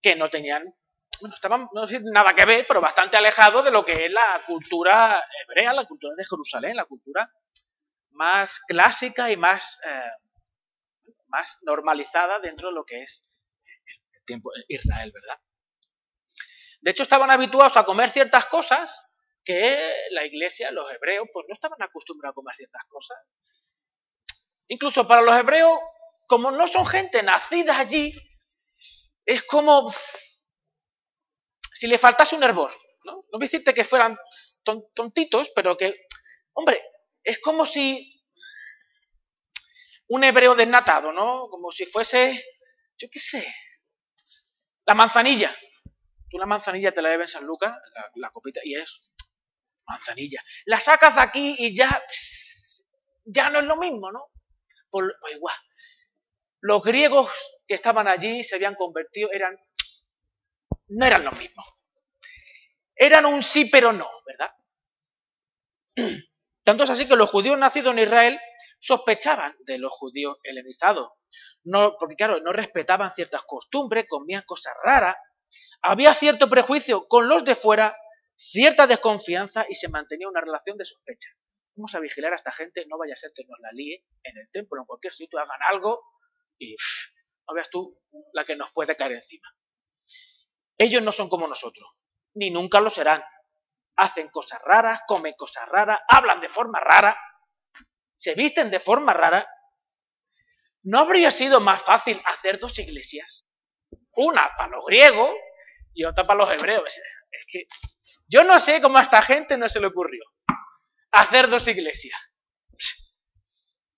que 0.00 0.14
no 0.14 0.30
tenían 0.30 0.72
bueno, 1.20 1.34
estaban, 1.34 1.68
no 1.72 1.88
sé 1.88 2.00
nada 2.02 2.34
que 2.34 2.44
ver, 2.44 2.66
pero 2.68 2.80
bastante 2.80 3.16
alejado 3.16 3.62
de 3.62 3.70
lo 3.70 3.84
que 3.84 4.06
es 4.06 4.12
la 4.12 4.42
cultura 4.46 5.24
hebrea, 5.42 5.72
la 5.72 5.86
cultura 5.86 6.14
de 6.16 6.24
Jerusalén, 6.24 6.76
la 6.76 6.84
cultura 6.84 7.30
más 8.10 8.60
clásica 8.60 9.30
y 9.30 9.36
más, 9.36 9.78
eh, 9.84 10.10
más 11.28 11.58
normalizada 11.62 12.38
dentro 12.40 12.68
de 12.68 12.74
lo 12.74 12.84
que 12.84 13.02
es 13.02 13.25
tiempo 14.26 14.50
Israel, 14.68 15.12
¿verdad? 15.12 15.40
De 16.80 16.90
hecho, 16.90 17.02
estaban 17.02 17.30
habituados 17.30 17.76
a 17.76 17.84
comer 17.84 18.10
ciertas 18.10 18.46
cosas 18.46 19.02
que 19.44 19.92
la 20.10 20.26
iglesia, 20.26 20.70
los 20.72 20.92
hebreos, 20.92 21.28
pues 21.32 21.46
no 21.48 21.54
estaban 21.54 21.80
acostumbrados 21.80 22.34
a 22.34 22.34
comer 22.34 22.56
ciertas 22.56 22.82
cosas. 22.88 23.16
Incluso 24.68 25.06
para 25.06 25.22
los 25.22 25.34
hebreos, 25.36 25.78
como 26.26 26.50
no 26.50 26.66
son 26.68 26.86
gente 26.86 27.22
nacida 27.22 27.78
allí, 27.78 28.14
es 29.24 29.44
como 29.44 29.92
si 31.72 31.86
le 31.86 31.98
faltase 31.98 32.36
un 32.36 32.42
hervor, 32.42 32.72
¿no? 33.04 33.12
No 33.12 33.38
voy 33.38 33.44
a 33.44 33.46
decirte 33.46 33.74
que 33.74 33.84
fueran 33.84 34.16
tontitos, 34.94 35.50
pero 35.54 35.76
que, 35.76 36.06
hombre, 36.52 36.82
es 37.22 37.38
como 37.40 37.66
si 37.66 38.24
un 40.08 40.24
hebreo 40.24 40.54
desnatado, 40.54 41.12
¿no? 41.12 41.48
Como 41.48 41.70
si 41.70 41.84
fuese, 41.86 42.44
yo 42.98 43.08
qué 43.10 43.18
sé, 43.18 43.54
la 44.86 44.94
manzanilla. 44.94 45.54
Tú 46.30 46.38
la 46.38 46.46
manzanilla 46.46 46.92
te 46.92 47.02
la 47.02 47.10
bebes 47.10 47.34
en 47.34 47.40
San 47.40 47.46
Lucas, 47.46 47.76
la, 48.14 48.30
copita, 48.30 48.60
y 48.64 48.74
es 48.74 49.02
manzanilla. 49.86 50.42
La 50.64 50.80
sacas 50.80 51.14
de 51.14 51.20
aquí 51.20 51.56
y 51.58 51.76
ya, 51.76 52.02
ya 53.24 53.50
no 53.50 53.60
es 53.60 53.64
lo 53.66 53.76
mismo, 53.76 54.10
¿no? 54.10 54.30
pues 54.90 55.06
igual. 55.34 55.56
Los 56.60 56.82
griegos 56.82 57.30
que 57.66 57.74
estaban 57.74 58.08
allí 58.08 58.42
se 58.42 58.54
habían 58.54 58.74
convertido, 58.74 59.30
eran 59.32 59.58
no 60.88 61.04
eran 61.04 61.24
lo 61.24 61.32
mismo. 61.32 61.64
Eran 62.94 63.26
un 63.26 63.42
sí 63.42 63.66
pero 63.66 63.92
no, 63.92 64.08
¿verdad? 64.24 64.52
Tanto 66.64 66.84
es 66.84 66.90
así 66.90 67.06
que 67.06 67.16
los 67.16 67.30
judíos 67.30 67.58
nacidos 67.58 67.92
en 67.92 68.00
Israel 68.00 68.40
sospechaban 68.86 69.56
de 69.60 69.78
los 69.78 69.92
judíos 69.92 70.36
helenizados. 70.44 71.10
No, 71.64 71.96
porque 71.98 72.14
claro, 72.14 72.40
no 72.40 72.52
respetaban 72.52 73.12
ciertas 73.12 73.42
costumbres, 73.42 74.06
comían 74.08 74.44
cosas 74.46 74.74
raras. 74.84 75.16
Había 75.82 76.14
cierto 76.14 76.48
prejuicio 76.48 77.08
con 77.08 77.28
los 77.28 77.44
de 77.44 77.56
fuera, 77.56 77.96
cierta 78.36 78.86
desconfianza 78.86 79.66
y 79.68 79.74
se 79.74 79.88
mantenía 79.88 80.28
una 80.28 80.40
relación 80.40 80.78
de 80.78 80.84
sospecha. 80.84 81.28
Vamos 81.74 81.94
a 81.94 82.00
vigilar 82.00 82.32
a 82.32 82.36
esta 82.36 82.52
gente, 82.52 82.86
no 82.88 82.96
vaya 82.96 83.14
a 83.14 83.16
ser 83.16 83.32
que 83.34 83.44
nos 83.44 83.58
la 83.60 83.70
líe 83.72 84.04
en 84.22 84.38
el 84.38 84.48
templo, 84.50 84.80
en 84.80 84.86
cualquier 84.86 85.12
sitio, 85.12 85.38
hagan 85.40 85.60
algo 85.68 86.00
y 86.58 86.74
no 87.48 87.54
veas 87.54 87.68
tú 87.68 87.98
la 88.32 88.44
que 88.44 88.56
nos 88.56 88.70
puede 88.70 88.96
caer 88.96 89.12
encima. 89.12 89.48
Ellos 90.78 91.02
no 91.02 91.10
son 91.12 91.28
como 91.28 91.48
nosotros, 91.48 91.90
ni 92.34 92.50
nunca 92.50 92.80
lo 92.80 92.90
serán. 92.90 93.22
Hacen 93.96 94.28
cosas 94.28 94.60
raras, 94.62 95.00
comen 95.06 95.34
cosas 95.36 95.68
raras, 95.68 95.98
hablan 96.08 96.40
de 96.40 96.48
forma 96.48 96.78
rara, 96.80 97.16
se 98.16 98.34
visten 98.34 98.70
de 98.70 98.80
forma 98.80 99.12
rara. 99.12 99.46
¿No 100.82 101.00
habría 101.00 101.30
sido 101.30 101.60
más 101.60 101.82
fácil 101.82 102.20
hacer 102.24 102.58
dos 102.58 102.78
iglesias? 102.78 103.48
Una 104.12 104.50
para 104.56 104.76
los 104.76 104.84
griegos 104.86 105.30
y 105.94 106.04
otra 106.04 106.26
para 106.26 106.38
los 106.38 106.52
hebreos. 106.52 106.98
Es 107.30 107.46
que 107.48 107.66
yo 108.28 108.44
no 108.44 108.58
sé 108.60 108.80
cómo 108.80 108.98
a 108.98 109.02
esta 109.02 109.22
gente 109.22 109.56
no 109.58 109.68
se 109.68 109.80
le 109.80 109.86
ocurrió 109.88 110.22
hacer 111.12 111.48
dos 111.48 111.66
iglesias. 111.68 112.18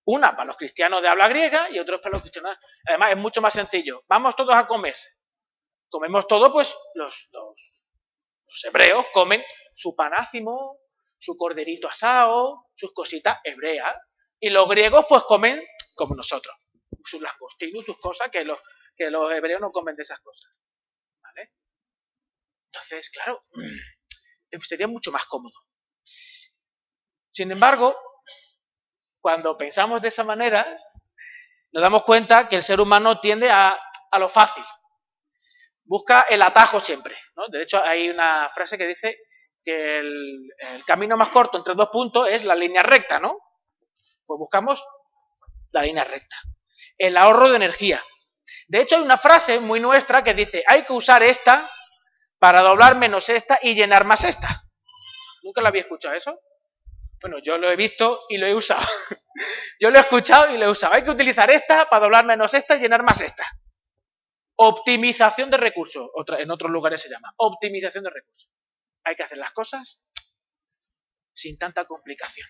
Una 0.05 0.33
para 0.33 0.47
los 0.47 0.57
cristianos 0.57 1.03
de 1.03 1.09
habla 1.09 1.29
griega 1.29 1.69
y 1.71 1.79
otra 1.79 1.99
para 1.99 2.15
los 2.15 2.23
cristianos. 2.23 2.57
Además, 2.87 3.11
es 3.11 3.17
mucho 3.19 3.43
más 3.43 3.53
sencillo. 3.53 4.05
Vamos 4.09 4.35
todos 4.37 4.55
a 4.55 4.67
comer 4.67 4.97
comemos 5.89 6.27
todo, 6.27 6.53
pues 6.53 6.75
los, 6.95 7.29
los, 7.33 8.65
hebreos 8.65 9.07
comen 9.13 9.43
su 9.75 9.95
panácimo, 9.95 10.79
su 11.19 11.37
corderito 11.37 11.89
asado, 11.89 12.67
sus 12.75 12.93
cositas 12.93 13.39
hebreas. 13.45 13.95
Y 14.41 14.51
los 14.51 14.69
griegos 14.69 15.07
pues 15.09 15.23
comen 15.25 15.63
como 15.95 16.15
nosotros. 16.15 16.55
Sus 17.03 17.21
langostinos, 17.21 17.85
sus 17.85 17.99
cosas, 17.99 18.29
que 18.31 18.45
los, 18.45 18.59
que 18.97 19.11
los 19.11 19.31
hebreos 19.33 19.61
no 19.61 19.71
comen 19.71 19.97
de 19.97 20.03
esas 20.03 20.21
cosas. 20.21 20.59
¿Vale? 21.23 21.53
Entonces, 22.67 23.11
claro, 23.11 23.45
sería 24.63 24.87
mucho 24.87 25.11
más 25.13 25.25
cómodo. 25.27 25.55
Sin 27.31 27.51
embargo, 27.51 27.97
cuando 29.21 29.57
pensamos 29.57 30.03
de 30.03 30.09
esa 30.09 30.25
manera, 30.25 30.79
nos 31.73 31.83
damos 31.83 32.05
cuenta 32.05 32.49
que 32.49 32.57
el 32.57 32.63
ser 32.63 32.81
humano 32.81 33.21
tiende 33.21 33.51
a, 33.51 33.79
a 34.11 34.19
lo 34.19 34.29
fácil. 34.29 34.65
Busca 35.85 36.23
el 36.23 36.43
atajo 36.43 36.81
siempre. 36.81 37.17
¿no? 37.37 37.49
De 37.49 37.63
hecho, 37.63 37.83
hay 37.83 38.09
una 38.11 38.51
frase 38.55 38.79
que 38.79 38.87
dice 38.87 39.19
que 39.65 39.99
el, 39.99 40.49
el, 40.59 40.85
camino 40.85 41.17
más 41.17 41.29
corto 41.31 41.59
entre 41.59 41.75
dos 41.75 41.89
puntos 41.91 42.29
es 42.29 42.45
la 42.45 42.55
línea 42.55 42.83
recta, 42.83 43.19
¿no? 43.19 43.39
Pues 44.29 44.39
buscamos 44.39 44.85
la 45.71 45.83
línea 45.83 46.05
recta. 46.05 46.37
El 46.99 47.17
ahorro 47.17 47.49
de 47.49 47.57
energía. 47.57 48.05
De 48.69 48.83
hecho, 48.83 48.97
hay 48.97 49.03
una 49.03 49.17
frase 49.17 49.59
muy 49.59 49.81
nuestra 49.81 50.23
que 50.23 50.35
dice, 50.35 50.63
hay 50.69 50.83
que 50.83 50.93
usar 50.93 51.23
esta 51.23 51.69
para 52.39 52.61
doblar 52.61 52.99
menos 52.99 53.31
esta 53.31 53.59
y 53.63 53.75
llenar 53.75 54.05
más 54.05 54.25
esta. 54.25 54.47
¿Nunca 55.43 55.63
lo 55.63 55.69
había 55.69 55.81
escuchado 55.81 56.15
eso? 56.15 56.39
Bueno, 57.23 57.39
yo 57.43 57.57
lo 57.57 57.71
he 57.71 57.77
visto 57.77 58.27
y 58.29 58.37
lo 58.37 58.47
he 58.47 58.55
usado. 58.55 58.87
yo 59.81 59.91
lo 59.91 59.97
he 59.97 60.01
escuchado 60.01 60.55
y 60.55 60.59
lo 60.59 60.67
he 60.67 60.71
usado. 60.71 60.93
Hay 60.93 61.05
que 61.05 61.11
utilizar 61.11 61.51
esta 61.51 61.89
para 61.89 62.05
doblar 62.05 62.27
menos 62.27 62.53
esta 62.53 62.77
y 62.77 62.81
llenar 62.81 63.03
más 63.03 63.23
esta. 63.23 63.45
Optimización 64.57 65.49
de 65.49 65.57
recursos. 65.57 66.07
Otra, 66.15 66.39
en 66.39 66.51
otros 66.51 66.71
lugares 66.71 67.01
se 67.01 67.09
llama 67.09 67.33
optimización 67.39 68.05
de 68.05 68.11
recursos. 68.11 68.51
Hay 69.05 69.17
que 69.17 69.23
hacer 69.23 69.39
las 69.39 69.53
cosas 69.53 70.07
sin 71.33 71.57
tanta 71.57 71.87
complicación. 71.87 72.47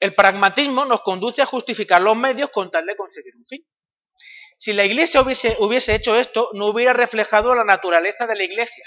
El 0.00 0.14
pragmatismo 0.14 0.84
nos 0.84 1.00
conduce 1.00 1.42
a 1.42 1.46
justificar 1.46 2.02
los 2.02 2.16
medios 2.16 2.50
con 2.50 2.70
tal 2.70 2.86
de 2.86 2.96
conseguir 2.96 3.34
un 3.36 3.44
fin. 3.44 3.64
Si 4.58 4.72
la 4.72 4.84
iglesia 4.84 5.22
hubiese, 5.22 5.94
hecho 5.94 6.16
esto, 6.16 6.48
no 6.54 6.66
hubiera 6.66 6.92
reflejado 6.92 7.54
la 7.54 7.64
naturaleza 7.64 8.26
de 8.26 8.36
la 8.36 8.44
iglesia, 8.44 8.84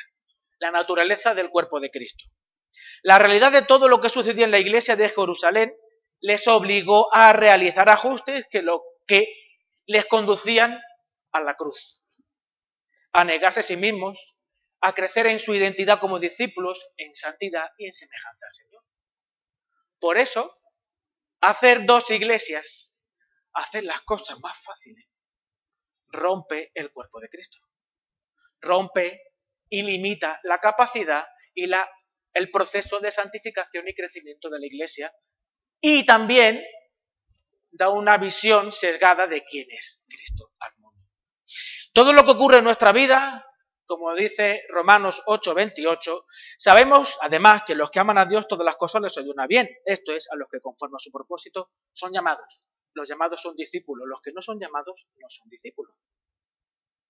la 0.59 0.71
naturaleza 0.71 1.35
del 1.35 1.49
cuerpo 1.49 1.79
de 1.79 1.89
Cristo. 1.89 2.25
La 3.03 3.19
realidad 3.19 3.51
de 3.51 3.61
todo 3.61 3.87
lo 3.87 3.99
que 3.99 4.09
sucedió 4.09 4.45
en 4.45 4.51
la 4.51 4.59
iglesia 4.59 4.95
de 4.95 5.09
Jerusalén 5.09 5.73
les 6.19 6.47
obligó 6.47 7.13
a 7.13 7.33
realizar 7.33 7.89
ajustes 7.89 8.45
que, 8.49 8.61
lo, 8.61 8.81
que 9.05 9.27
les 9.85 10.05
conducían 10.05 10.81
a 11.31 11.41
la 11.41 11.55
cruz, 11.55 12.01
a 13.11 13.23
negarse 13.23 13.59
a 13.59 13.63
sí 13.63 13.77
mismos, 13.77 14.35
a 14.81 14.93
crecer 14.93 15.27
en 15.27 15.39
su 15.39 15.53
identidad 15.53 15.99
como 15.99 16.19
discípulos, 16.19 16.89
en 16.97 17.15
santidad 17.15 17.67
y 17.77 17.85
en 17.85 17.93
semejanza 17.93 18.45
al 18.45 18.53
Señor. 18.53 18.83
Por 19.99 20.17
eso, 20.17 20.56
hacer 21.41 21.85
dos 21.85 22.09
iglesias, 22.11 22.95
hacer 23.53 23.83
las 23.83 24.01
cosas 24.01 24.37
más 24.39 24.57
fáciles, 24.61 25.05
rompe 26.07 26.71
el 26.73 26.91
cuerpo 26.91 27.19
de 27.19 27.29
Cristo. 27.29 27.57
Rompe 28.59 29.21
y 29.69 29.83
limita 29.83 30.39
la 30.43 30.59
capacidad 30.59 31.27
y 31.53 31.67
la 31.67 31.87
el 32.37 32.51
proceso 32.51 32.99
de 32.99 33.11
santificación 33.11 33.87
y 33.87 33.95
crecimiento 33.95 34.49
de 34.49 34.59
la 34.59 34.67
Iglesia 34.67 35.11
y 35.81 36.05
también 36.05 36.63
da 37.71 37.89
una 37.89 38.17
visión 38.17 38.71
sesgada 38.71 39.27
de 39.27 39.43
quién 39.43 39.67
es 39.71 40.05
Cristo 40.07 40.51
al 40.59 40.71
mundo. 40.77 41.03
Todo 41.93 42.13
lo 42.13 42.25
que 42.25 42.31
ocurre 42.31 42.59
en 42.59 42.63
nuestra 42.63 42.91
vida, 42.91 43.43
como 43.85 44.13
dice 44.13 44.63
Romanos 44.69 45.23
8, 45.25 45.53
28, 45.55 46.25
sabemos 46.57 47.17
además 47.21 47.61
que 47.65 47.75
los 47.75 47.91
que 47.91 47.99
aman 47.99 48.17
a 48.17 48.25
Dios 48.25 48.47
todas 48.47 48.65
las 48.65 48.75
cosas 48.75 49.01
les 49.01 49.17
ayudan 49.17 49.47
bien. 49.47 49.69
Esto 49.85 50.11
es, 50.11 50.27
a 50.31 50.35
los 50.35 50.49
que 50.49 50.59
conforme 50.59 50.95
a 50.97 50.99
su 50.99 51.11
propósito 51.11 51.71
son 51.93 52.11
llamados. 52.11 52.65
Los 52.93 53.07
llamados 53.07 53.41
son 53.41 53.55
discípulos, 53.55 54.07
los 54.09 54.21
que 54.21 54.31
no 54.33 54.41
son 54.41 54.59
llamados 54.59 55.07
no 55.17 55.27
son 55.29 55.47
discípulos. 55.49 55.93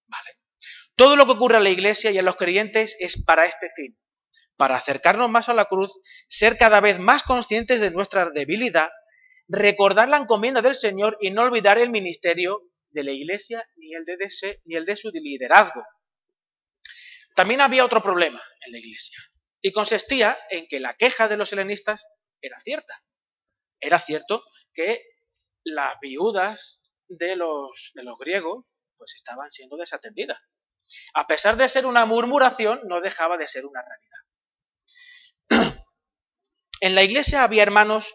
¿Vale? 0.05 0.37
Todo 0.95 1.15
lo 1.15 1.25
que 1.25 1.31
ocurre 1.31 1.57
en 1.57 1.63
la 1.63 1.69
iglesia 1.69 2.11
y 2.11 2.17
en 2.17 2.25
los 2.25 2.35
creyentes 2.35 2.97
es 2.99 3.23
para 3.23 3.45
este 3.45 3.69
fin, 3.75 3.97
para 4.57 4.75
acercarnos 4.75 5.29
más 5.29 5.47
a 5.47 5.53
la 5.53 5.65
cruz, 5.65 5.93
ser 6.27 6.57
cada 6.57 6.81
vez 6.81 6.99
más 6.99 7.23
conscientes 7.23 7.79
de 7.79 7.91
nuestra 7.91 8.29
debilidad, 8.31 8.89
recordar 9.47 10.09
la 10.09 10.17
encomienda 10.17 10.61
del 10.61 10.75
Señor 10.75 11.17
y 11.21 11.31
no 11.31 11.43
olvidar 11.43 11.77
el 11.77 11.89
ministerio 11.89 12.63
de 12.89 13.03
la 13.03 13.11
Iglesia 13.11 13.65
ni 13.77 13.93
el 13.93 14.03
de, 14.03 14.17
ni 14.65 14.75
el 14.75 14.85
de 14.85 14.95
su 14.95 15.09
liderazgo. 15.11 15.85
También 17.35 17.61
había 17.61 17.85
otro 17.85 18.01
problema 18.01 18.41
en 18.65 18.71
la 18.73 18.79
Iglesia 18.79 19.17
y 19.61 19.71
consistía 19.71 20.37
en 20.49 20.67
que 20.67 20.79
la 20.79 20.95
queja 20.95 21.27
de 21.27 21.37
los 21.37 21.51
helenistas 21.53 22.09
era 22.41 22.59
cierta. 22.61 23.03
Era 23.79 23.99
cierto 23.99 24.43
que 24.73 25.03
las 25.63 25.99
viudas 25.99 26.83
de 27.07 27.35
los, 27.35 27.91
de 27.93 28.03
los 28.03 28.17
griegos 28.17 28.65
pues 28.97 29.15
estaban 29.15 29.51
siendo 29.51 29.77
desatendidas. 29.77 30.39
A 31.13 31.27
pesar 31.27 31.57
de 31.57 31.69
ser 31.69 31.85
una 31.85 32.05
murmuración, 32.05 32.81
no 32.85 33.01
dejaba 33.01 33.37
de 33.37 33.47
ser 33.47 33.65
una 33.65 33.83
realidad. 33.83 34.19
En 36.79 36.93
la 36.93 37.03
iglesia 37.03 37.43
había 37.43 37.63
hermanos 37.63 38.13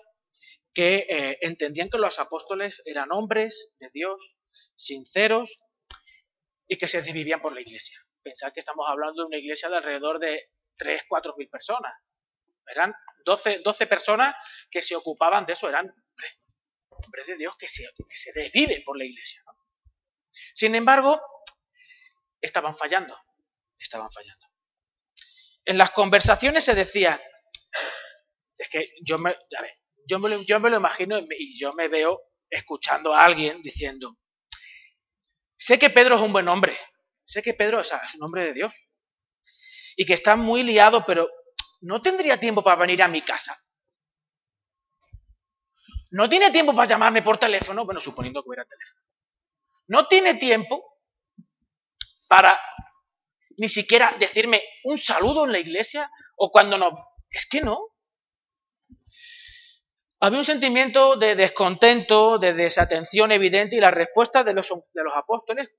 que 0.72 1.07
eh, 1.09 1.38
entendían 1.42 1.90
que 1.90 1.98
los 1.98 2.20
apóstoles 2.20 2.81
eran 2.85 3.11
hombres 3.11 3.74
de 3.81 3.90
Dios, 3.92 4.38
sinceros, 4.76 5.59
y 6.68 6.78
que 6.78 6.88
se 6.88 7.02
desvivían 7.02 7.42
por 7.42 7.52
la 7.52 7.61
iglesia. 7.61 7.98
Pensad 8.22 8.52
que 8.52 8.61
estamos 8.61 8.88
hablando 8.88 9.22
de 9.22 9.26
una 9.26 9.37
iglesia 9.37 9.68
de 9.68 9.76
alrededor 9.76 10.20
de 10.20 10.48
3, 10.83 11.03
4 11.09 11.35
mil 11.37 11.49
personas. 11.49 11.92
Eran 12.66 12.92
12, 13.25 13.61
12, 13.64 13.87
personas 13.87 14.35
que 14.71 14.83
se 14.83 14.97
ocupaban 14.97 15.47
de 15.47 15.53
eso, 15.53 15.68
eran 15.68 15.87
hombres, 16.88 17.27
de 17.27 17.37
Dios 17.37 17.57
que 17.57 17.68
se, 17.68 17.85
que 18.09 18.16
se 18.16 18.33
desviven 18.33 18.83
por 18.85 18.99
la 18.99 19.05
iglesia. 19.05 19.42
Sin 20.55 20.75
embargo, 20.75 21.21
estaban 22.40 22.77
fallando, 22.77 23.16
estaban 23.79 24.11
fallando. 24.11 24.47
En 25.64 25.79
las 25.79 25.90
conversaciones 25.90 26.64
se 26.64 26.75
decía, 26.75 27.21
es 28.59 28.68
que 28.68 28.92
yo 29.03 29.18
me, 29.18 29.37
yo 30.09 30.18
me, 30.18 30.29
lo, 30.29 30.42
yo 30.42 30.59
me 30.59 30.71
lo 30.71 30.77
imagino 30.79 31.18
y 31.18 31.59
yo 31.59 31.75
me 31.75 31.88
veo 31.88 32.21
escuchando 32.51 33.14
a 33.14 33.25
alguien 33.25 33.62
diciendo, 33.62 34.18
sé 35.57 35.79
que 35.79 35.90
Pedro 35.90 36.16
es 36.16 36.23
un 36.23 36.33
buen 36.33 36.49
hombre, 36.49 36.77
sé 37.25 37.42
que 37.42 37.55
Pedro 37.55 37.81
es 37.81 37.92
un 38.14 38.23
hombre 38.25 38.45
de 38.45 38.55
Dios 38.55 38.88
y 39.96 40.05
que 40.05 40.14
está 40.14 40.37
muy 40.37 40.62
liado, 40.62 41.05
pero 41.07 41.28
no 41.83 42.00
tendría 42.00 42.38
tiempo 42.38 42.62
para 42.62 42.76
venir 42.76 43.02
a 43.02 43.09
mi 43.09 43.22
casa. 43.22 43.59
No 46.11 46.28
tiene 46.28 46.50
tiempo 46.50 46.74
para 46.74 46.88
llamarme 46.88 47.22
por 47.22 47.38
teléfono, 47.38 47.85
bueno, 47.85 48.00
suponiendo 48.00 48.42
que 48.42 48.48
hubiera 48.48 48.64
teléfono. 48.64 49.02
No 49.88 50.09
tiene 50.09 50.35
tiempo 50.35 50.98
para 52.28 52.59
ni 53.59 53.68
siquiera 53.68 54.14
decirme 54.18 54.62
un 54.85 54.98
saludo 54.98 55.44
en 55.44 55.52
la 55.52 55.59
iglesia 55.59 56.11
o 56.37 56.50
cuando 56.50 56.78
no. 56.78 56.90
Es 57.31 57.46
que 57.46 57.61
no. 57.61 57.88
Había 60.20 60.38
un 60.38 60.44
sentimiento 60.44 61.16
de 61.16 61.35
descontento, 61.35 62.38
de 62.38 62.52
desatención 62.52 63.33
evidente 63.33 63.76
y 63.76 63.81
la 63.81 63.90
respuesta 63.90 64.44
de 64.44 64.55
los, 64.55 64.68
de 64.68 65.02
los 65.02 65.16
apóstoles 65.16 65.70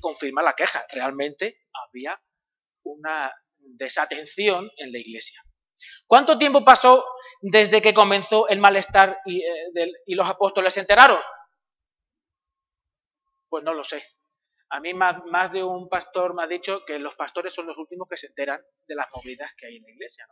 confirma 0.00 0.42
la 0.42 0.54
queja. 0.54 0.84
Realmente 0.92 1.66
había 1.72 2.18
una 2.84 3.32
desatención 3.64 4.70
en 4.76 4.92
la 4.92 4.98
iglesia. 4.98 5.42
¿Cuánto 6.06 6.38
tiempo 6.38 6.64
pasó 6.64 7.04
desde 7.40 7.82
que 7.82 7.94
comenzó 7.94 8.48
el 8.48 8.58
malestar 8.58 9.20
y, 9.26 9.42
eh, 9.42 9.92
los 10.06 10.28
apóstoles 10.28 10.74
se 10.74 10.80
enteraron? 10.80 11.18
Pues 13.48 13.64
no 13.64 13.72
lo 13.72 13.84
sé. 13.84 14.04
A 14.70 14.80
mí 14.80 14.92
más, 14.94 15.52
de 15.52 15.62
un 15.62 15.88
pastor 15.88 16.34
me 16.34 16.42
ha 16.42 16.46
dicho 16.46 16.84
que 16.84 16.98
los 16.98 17.14
pastores 17.14 17.54
son 17.54 17.66
los 17.66 17.78
últimos 17.78 18.08
que 18.08 18.16
se 18.16 18.26
enteran 18.26 18.60
de 18.86 18.94
las 18.94 19.06
movidas 19.14 19.52
que 19.56 19.66
hay 19.66 19.76
en 19.76 19.82
la 19.84 19.90
iglesia. 19.90 20.26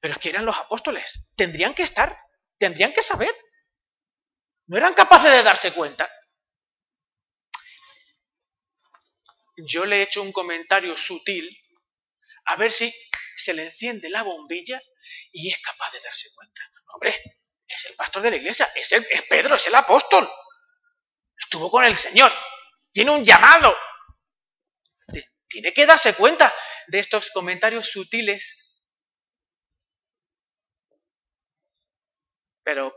Pero 0.00 0.12
es 0.12 0.18
que 0.18 0.30
eran 0.30 0.44
los 0.44 0.58
apóstoles. 0.58 1.32
Tendrían 1.36 1.74
que 1.74 1.82
estar, 1.82 2.14
tendrían 2.58 2.92
que 2.92 3.02
saber. 3.02 3.34
No 4.66 4.76
eran 4.76 4.94
capaces 4.94 5.30
de 5.30 5.42
darse 5.42 5.72
cuenta. 5.72 6.10
Yo 9.66 9.84
le 9.84 9.96
he 9.96 10.02
hecho 10.02 10.22
un 10.22 10.32
comentario 10.32 10.96
sutil 10.96 11.56
a 12.46 12.56
ver 12.56 12.72
si 12.72 12.92
se 13.36 13.52
le 13.54 13.64
enciende 13.64 14.08
la 14.10 14.22
bombilla 14.22 14.80
y 15.32 15.50
es 15.50 15.58
capaz 15.60 15.90
de 15.92 16.00
darse 16.00 16.28
cuenta. 16.34 16.60
Hombre, 16.94 17.40
es 17.66 17.84
el 17.86 17.94
pastor 17.94 18.22
de 18.22 18.30
la 18.30 18.36
iglesia, 18.36 18.70
es, 18.74 18.90
el, 18.92 19.06
es 19.10 19.22
Pedro, 19.22 19.54
es 19.54 19.66
el 19.66 19.74
apóstol. 19.74 20.28
Estuvo 21.36 21.70
con 21.70 21.84
el 21.84 21.96
Señor. 21.96 22.32
Tiene 22.92 23.10
un 23.10 23.24
llamado. 23.24 23.76
Tiene 25.48 25.72
que 25.72 25.86
darse 25.86 26.14
cuenta 26.14 26.52
de 26.88 26.98
estos 26.98 27.30
comentarios 27.30 27.88
sutiles 27.88 28.70
Pero 32.70 32.94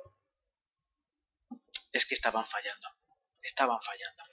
es 1.91 2.05
que 2.05 2.13
estaban 2.13 2.45
fallando, 2.45 2.87
estaban 3.41 3.81
fallando. 3.81 4.23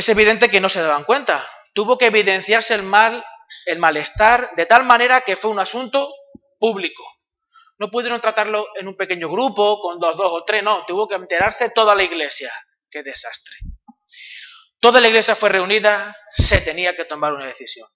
Es 0.00 0.08
evidente 0.08 0.48
que 0.48 0.62
no 0.62 0.70
se 0.70 0.80
daban 0.80 1.04
cuenta. 1.04 1.46
Tuvo 1.74 1.98
que 1.98 2.06
evidenciarse 2.06 2.72
el 2.72 2.82
mal, 2.82 3.22
el 3.66 3.78
malestar, 3.78 4.54
de 4.56 4.64
tal 4.64 4.84
manera 4.84 5.20
que 5.20 5.36
fue 5.36 5.50
un 5.50 5.58
asunto 5.58 6.10
público. 6.58 7.04
no 7.76 7.90
pudieron 7.90 8.18
tratarlo 8.18 8.66
en 8.76 8.88
un 8.88 8.96
pequeño 8.96 9.28
grupo, 9.28 9.78
con 9.78 10.00
dos, 10.00 10.16
dos 10.16 10.32
o 10.32 10.42
tres, 10.46 10.62
no, 10.62 10.86
tuvo 10.86 11.06
que 11.06 11.16
enterarse 11.16 11.68
toda 11.68 11.94
la 11.94 12.02
iglesia. 12.02 12.50
¡Qué 12.90 13.02
desastre! 13.02 13.54
Toda 14.80 15.02
la 15.02 15.08
iglesia 15.08 15.36
fue 15.36 15.50
reunida, 15.50 16.16
se 16.30 16.62
tenía 16.62 16.96
que 16.96 17.04
tomar 17.04 17.34
una 17.34 17.44
decisión. 17.44 17.86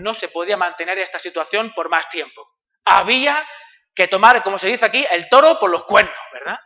No 0.00 0.14
se 0.14 0.28
podía 0.28 0.56
mantener 0.56 0.98
esta 0.98 1.18
situación 1.18 1.74
por 1.74 1.90
más 1.90 2.08
tiempo. 2.08 2.48
Había 2.86 3.36
que 3.94 4.08
tomar, 4.08 4.42
como 4.42 4.58
se 4.58 4.68
dice 4.68 4.86
aquí, 4.86 5.04
el 5.10 5.28
toro 5.28 5.58
por 5.60 5.70
los 5.70 5.84
cuernos, 5.84 6.18
¿verdad? 6.32 6.58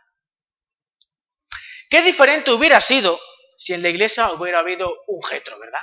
Qué 1.89 2.01
diferente 2.03 2.51
hubiera 2.51 2.79
sido 2.79 3.19
si 3.59 3.73
en 3.73 3.83
la 3.83 3.89
iglesia 3.89 4.31
hubiera 4.31 4.59
habido 4.59 5.03
un 5.07 5.21
jetro, 5.21 5.59
¿verdad? 5.59 5.81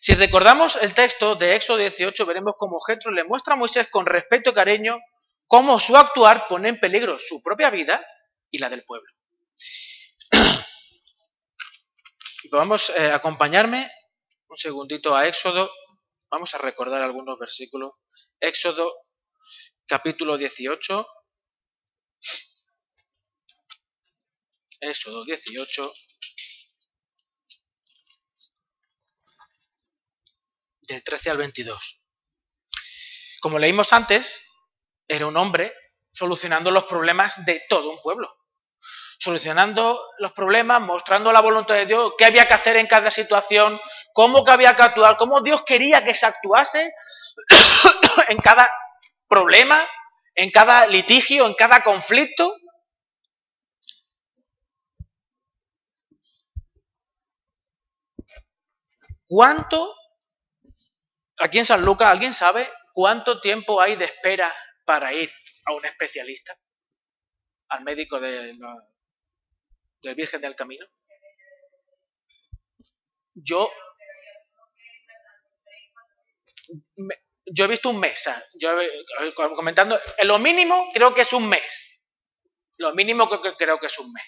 Si 0.00 0.14
recordamos 0.14 0.76
el 0.76 0.94
texto 0.94 1.34
de 1.34 1.56
Éxodo 1.56 1.78
18, 1.78 2.24
veremos 2.24 2.54
cómo 2.56 2.78
Jetro 2.80 3.10
le 3.10 3.24
muestra 3.24 3.54
a 3.54 3.56
Moisés 3.56 3.88
con 3.90 4.06
respeto 4.06 4.50
y 4.50 4.54
cariño 4.54 4.96
cómo 5.48 5.80
su 5.80 5.96
actuar 5.96 6.46
pone 6.48 6.68
en 6.68 6.78
peligro 6.78 7.18
su 7.18 7.42
propia 7.42 7.68
vida 7.68 8.00
y 8.48 8.58
la 8.58 8.70
del 8.70 8.84
pueblo. 8.84 9.10
Vamos 12.52 12.90
a 12.90 13.16
acompañarme 13.16 13.90
un 14.46 14.56
segundito 14.56 15.16
a 15.16 15.26
Éxodo. 15.26 15.68
Vamos 16.30 16.54
a 16.54 16.58
recordar 16.58 17.02
algunos 17.02 17.36
versículos. 17.40 17.90
Éxodo 18.38 18.94
capítulo 19.86 20.38
18. 20.38 21.08
Éxodo 24.80 25.24
18. 25.24 25.92
Del 30.90 31.04
13 31.04 31.30
al 31.30 31.38
22. 31.38 32.06
Como 33.40 33.58
leímos 33.58 33.92
antes, 33.92 34.42
era 35.08 35.26
un 35.26 35.36
hombre 35.36 35.72
solucionando 36.12 36.70
los 36.70 36.84
problemas 36.84 37.44
de 37.46 37.62
todo 37.68 37.90
un 37.90 38.00
pueblo. 38.02 38.28
Solucionando 39.18 40.00
los 40.18 40.32
problemas, 40.32 40.80
mostrando 40.80 41.32
la 41.32 41.40
voluntad 41.40 41.74
de 41.74 41.86
Dios, 41.86 42.14
qué 42.18 42.24
había 42.24 42.48
que 42.48 42.54
hacer 42.54 42.76
en 42.76 42.86
cada 42.86 43.10
situación, 43.10 43.80
cómo 44.12 44.44
que 44.44 44.50
había 44.50 44.74
que 44.76 44.82
actuar, 44.82 45.16
cómo 45.16 45.40
Dios 45.42 45.62
quería 45.64 46.02
que 46.04 46.14
se 46.14 46.26
actuase 46.26 46.92
en 48.28 48.38
cada 48.38 48.70
problema, 49.28 49.86
en 50.34 50.50
cada 50.50 50.86
litigio, 50.86 51.46
en 51.46 51.54
cada 51.54 51.82
conflicto. 51.82 52.50
¿Cuánto 59.26 59.94
Aquí 61.40 61.58
en 61.58 61.64
San 61.64 61.82
Lucas, 61.84 62.08
¿alguien 62.08 62.34
sabe 62.34 62.68
cuánto 62.92 63.40
tiempo 63.40 63.80
hay 63.80 63.96
de 63.96 64.04
espera 64.04 64.52
para 64.84 65.12
ir 65.14 65.32
a 65.64 65.72
un 65.72 65.84
especialista? 65.86 66.54
Al 67.68 67.82
médico 67.82 68.20
de 68.20 68.52
del 70.02 70.14
Virgen 70.14 70.40
del 70.40 70.54
Camino. 70.54 70.86
Yo, 73.34 73.72
yo 77.46 77.64
he 77.64 77.68
visto 77.68 77.88
un 77.88 78.00
mes, 78.00 78.28
yo 78.58 78.76
comentando, 79.34 79.98
lo 80.22 80.38
mínimo 80.38 80.90
creo 80.92 81.14
que 81.14 81.22
es 81.22 81.32
un 81.32 81.48
mes. 81.48 82.02
Lo 82.76 82.94
mínimo 82.94 83.28
que, 83.30 83.54
creo 83.56 83.78
que 83.78 83.86
es 83.86 83.98
un 83.98 84.12
mes. 84.12 84.24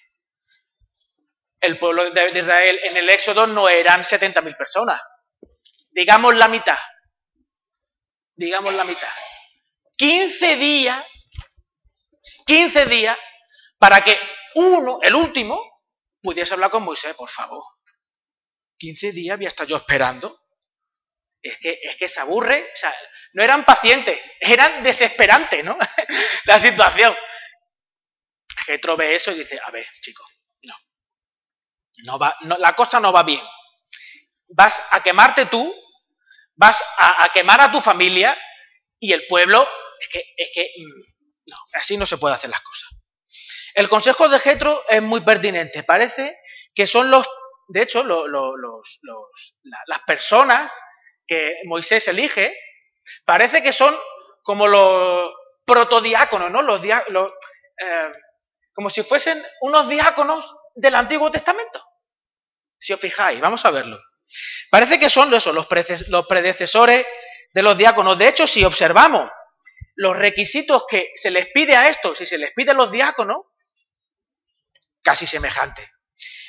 El 1.60 1.78
pueblo 1.78 2.10
de 2.10 2.38
Israel 2.38 2.80
en 2.84 2.96
el 2.96 3.08
Éxodo 3.10 3.46
no 3.46 3.68
eran 3.68 4.02
70.000 4.02 4.56
personas, 4.56 5.00
digamos 5.90 6.34
la 6.36 6.48
mitad 6.48 6.78
digamos 8.34 8.74
la 8.74 8.84
mitad. 8.84 9.12
15 9.96 10.56
días, 10.56 11.04
15 12.46 12.86
días 12.86 13.18
para 13.78 14.02
que 14.02 14.18
uno, 14.54 14.98
el 15.02 15.14
último, 15.14 15.60
pudiese 16.22 16.54
hablar 16.54 16.70
con 16.70 16.84
Moisés, 16.84 17.14
por 17.14 17.28
favor. 17.28 17.62
15 18.78 19.12
días 19.12 19.34
había 19.34 19.48
estado 19.48 19.68
yo 19.70 19.76
esperando. 19.76 20.38
Es 21.42 21.58
que, 21.58 21.80
es 21.82 21.96
que 21.96 22.08
se 22.08 22.20
aburre, 22.20 22.72
no 23.32 23.42
eran 23.42 23.64
pacientes, 23.64 24.18
eran 24.38 24.82
desesperantes, 24.82 25.64
¿no? 25.64 25.76
la 26.44 26.60
situación. 26.60 27.16
Getro 28.66 28.96
ve 28.96 29.16
eso 29.16 29.32
y 29.32 29.38
dice, 29.38 29.58
a 29.64 29.70
ver, 29.72 29.86
chicos, 30.00 30.26
no. 30.62 30.74
no 32.04 32.18
va, 32.18 32.36
no, 32.42 32.58
la 32.58 32.74
cosa 32.76 33.00
no 33.00 33.12
va 33.12 33.24
bien. 33.24 33.42
Vas 34.48 34.80
a 34.90 35.02
quemarte 35.02 35.46
tú 35.46 35.74
vas 36.56 36.82
a, 36.98 37.28
quemar 37.32 37.60
a 37.60 37.72
tu 37.72 37.80
familia 37.80 38.36
y 38.98 39.12
el 39.12 39.26
pueblo, 39.26 39.66
es 40.00 40.08
que, 40.08 40.24
es 40.36 40.50
que 40.54 40.70
mm, 40.78 41.50
no, 41.50 41.56
así 41.74 41.96
no 41.96 42.06
se 42.06 42.18
puede 42.18 42.34
hacer 42.34 42.50
las 42.50 42.60
cosas. 42.60 42.90
El 43.74 43.88
consejo 43.88 44.28
de 44.28 44.38
Getro 44.38 44.84
es 44.88 45.02
muy 45.02 45.22
pertinente. 45.22 45.82
Parece 45.82 46.36
que 46.74 46.86
son 46.86 47.10
los, 47.10 47.26
de 47.68 47.82
hecho, 47.82 48.04
los, 48.04 48.28
las 49.86 49.98
personas 50.06 50.72
que 51.26 51.54
Moisés 51.64 52.06
elige, 52.08 52.56
parece 53.24 53.62
que 53.62 53.72
son 53.72 53.96
como 54.42 54.68
los 54.68 55.32
protodiáconos, 55.64 56.50
¿no? 56.50 56.62
Los, 56.62 56.84
eh, 56.84 58.12
como 58.74 58.90
si 58.90 59.02
fuesen 59.02 59.42
unos 59.60 59.88
diáconos 59.88 60.54
del 60.74 60.94
Antiguo 60.94 61.30
Testamento. 61.30 61.82
Si 62.78 62.92
os 62.92 63.00
fijáis, 63.00 63.40
vamos 63.40 63.64
a 63.64 63.70
verlo. 63.70 63.98
Parece 64.72 64.98
que 64.98 65.10
son 65.10 65.30
los, 65.30 65.66
predecesores 65.66 67.06
de 67.52 67.62
los 67.62 67.76
diáconos. 67.76 68.16
De 68.16 68.26
hecho, 68.26 68.46
si 68.46 68.64
observamos 68.64 69.30
los 69.96 70.16
requisitos 70.16 70.86
que 70.88 71.12
se 71.14 71.30
les 71.30 71.44
pide 71.52 71.76
a 71.76 71.90
estos 71.90 72.18
y 72.22 72.24
se 72.24 72.38
les 72.38 72.52
pide 72.52 72.70
a 72.70 72.74
los 72.74 72.90
diáconos, 72.90 73.36
casi 75.02 75.26
semejante. 75.26 75.86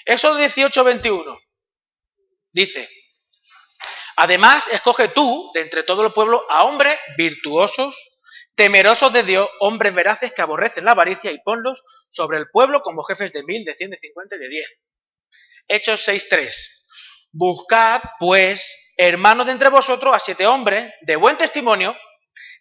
Eso 0.06 0.38
18:21 0.38 1.38
dice, 2.54 2.90
además 4.16 4.70
escoge 4.70 5.10
tú 5.10 5.52
de 5.54 5.60
entre 5.60 5.84
todo 5.84 6.06
el 6.06 6.14
pueblo 6.14 6.46
a 6.50 6.64
hombres 6.64 6.98
virtuosos, 7.18 8.22
temerosos 8.56 9.12
de 9.12 9.24
Dios, 9.24 9.50
hombres 9.60 9.94
veraces 9.94 10.32
que 10.32 10.42
aborrecen 10.42 10.86
la 10.86 10.92
avaricia 10.92 11.30
y 11.30 11.42
ponlos 11.44 11.84
sobre 12.08 12.38
el 12.38 12.50
pueblo 12.50 12.80
como 12.84 13.04
jefes 13.04 13.34
de 13.34 13.44
mil, 13.44 13.66
de 13.66 13.76
cien, 13.76 13.90
de 13.90 13.98
cincuenta 13.98 14.38
y 14.38 14.40
de 14.40 14.48
diez. 14.48 14.70
Hechos 15.68 16.08
6.3. 16.08 16.83
Buscad, 17.36 18.00
pues, 18.20 18.94
hermanos 18.96 19.48
de 19.48 19.54
entre 19.54 19.70
vosotros, 19.70 20.14
a 20.14 20.20
siete 20.20 20.46
hombres 20.46 20.94
de 21.02 21.16
buen 21.16 21.36
testimonio, 21.36 21.98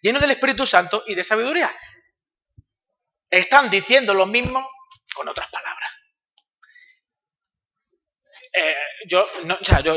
llenos 0.01 0.19
del 0.19 0.31
Espíritu 0.31 0.65
Santo 0.65 1.03
y 1.05 1.13
de 1.13 1.23
sabiduría. 1.23 1.71
Están 3.29 3.69
diciendo 3.69 4.15
lo 4.15 4.25
mismo 4.25 4.67
con 5.15 5.29
otras 5.29 5.47
palabras. 5.49 5.89
Eh, 8.55 8.75
yo, 9.07 9.27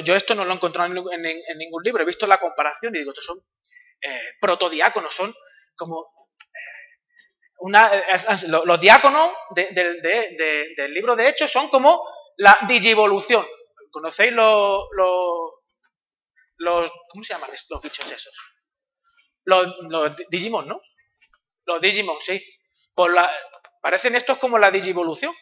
yo, 0.02 0.14
esto 0.14 0.34
no 0.34 0.44
lo 0.44 0.52
he 0.52 0.56
encontrado 0.56 0.92
en, 1.12 1.22
ningún 1.58 1.82
libro, 1.82 2.02
he 2.02 2.06
visto 2.06 2.26
la 2.26 2.38
comparación 2.38 2.94
y 2.94 2.98
digo, 2.98 3.12
estos 3.12 3.24
son 3.24 3.38
eh, 4.02 4.34
protodiáconos, 4.40 5.14
son 5.14 5.34
como 5.74 6.12
eh, 6.40 7.06
una, 7.60 7.90
los 8.64 8.80
diáconos 8.80 9.30
del 9.54 10.92
libro 10.94 11.16
de 11.16 11.28
Hechos 11.28 11.50
son 11.50 11.68
como 11.68 12.02
la 12.36 12.58
digivolución. 12.68 13.46
¿Conocéis 13.96 14.30
los, 14.32 14.84
los, 16.58 16.92
¿Cómo 17.08 17.24
se 17.24 17.32
llaman 17.32 17.48
los 17.70 17.80
bichos 17.80 18.12
esos? 18.12 18.38
Los, 19.44 19.74
Digimon, 20.28 20.68
¿no? 20.68 20.82
Los 21.64 21.80
Digimon, 21.80 22.20
sí. 22.20 22.38
La, 22.94 23.26
parecen 23.80 24.14
estos 24.14 24.36
como 24.36 24.58
la 24.58 24.70
digivolución, 24.70 25.34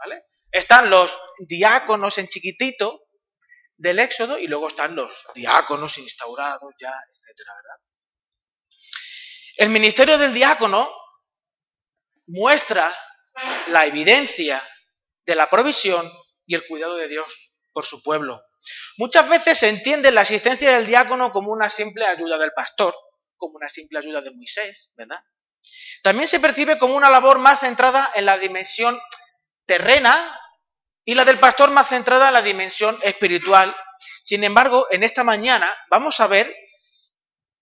¿vale? 0.00 0.20
Están 0.52 0.90
los 0.90 1.18
diáconos 1.38 2.18
en 2.18 2.28
chiquitito 2.28 3.06
del 3.78 4.00
Éxodo 4.00 4.38
y 4.38 4.48
luego 4.48 4.68
están 4.68 4.94
los 4.94 5.10
diáconos 5.34 5.96
instaurados 5.96 6.74
ya, 6.78 6.92
etcétera, 7.10 7.54
¿verdad? 7.54 7.84
El 9.56 9.70
ministerio 9.70 10.18
del 10.18 10.34
diácono 10.34 10.94
muestra 12.26 12.94
la 13.68 13.86
evidencia 13.86 14.62
de 15.24 15.34
la 15.34 15.48
provisión 15.48 16.06
y 16.44 16.54
el 16.54 16.66
cuidado 16.66 16.96
de 16.96 17.08
Dios 17.08 17.54
por 17.72 17.86
su 17.86 18.02
pueblo. 18.02 18.42
Muchas 18.96 19.28
veces 19.28 19.58
se 19.58 19.68
entiende 19.68 20.10
la 20.10 20.22
asistencia 20.22 20.72
del 20.74 20.86
diácono 20.86 21.32
como 21.32 21.52
una 21.52 21.70
simple 21.70 22.06
ayuda 22.06 22.38
del 22.38 22.52
pastor, 22.52 22.94
como 23.36 23.56
una 23.56 23.68
simple 23.68 23.98
ayuda 23.98 24.20
de 24.20 24.32
Moisés, 24.32 24.92
¿verdad? 24.96 25.22
También 26.02 26.28
se 26.28 26.40
percibe 26.40 26.78
como 26.78 26.96
una 26.96 27.10
labor 27.10 27.38
más 27.38 27.60
centrada 27.60 28.10
en 28.14 28.26
la 28.26 28.38
dimensión 28.38 29.00
terrena 29.66 30.14
y 31.04 31.14
la 31.14 31.24
del 31.24 31.38
pastor 31.38 31.70
más 31.70 31.88
centrada 31.88 32.28
en 32.28 32.34
la 32.34 32.42
dimensión 32.42 32.98
espiritual. 33.02 33.74
Sin 34.22 34.44
embargo, 34.44 34.86
en 34.90 35.02
esta 35.02 35.24
mañana 35.24 35.72
vamos 35.90 36.20
a 36.20 36.26
ver 36.26 36.52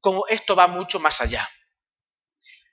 cómo 0.00 0.26
esto 0.28 0.56
va 0.56 0.66
mucho 0.66 0.98
más 0.98 1.20
allá. 1.20 1.48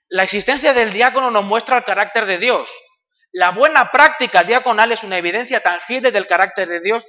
La 0.08 0.22
existencia 0.22 0.72
del 0.72 0.92
diácono 0.92 1.30
nos 1.30 1.44
muestra 1.44 1.78
el 1.78 1.84
carácter 1.84 2.26
de 2.26 2.38
Dios. 2.38 2.70
La 3.32 3.50
buena 3.50 3.90
práctica 3.90 4.44
diaconal 4.44 4.92
es 4.92 5.02
una 5.02 5.18
evidencia 5.18 5.60
tangible 5.60 6.12
del 6.12 6.26
carácter 6.26 6.68
de 6.68 6.80
Dios 6.80 7.04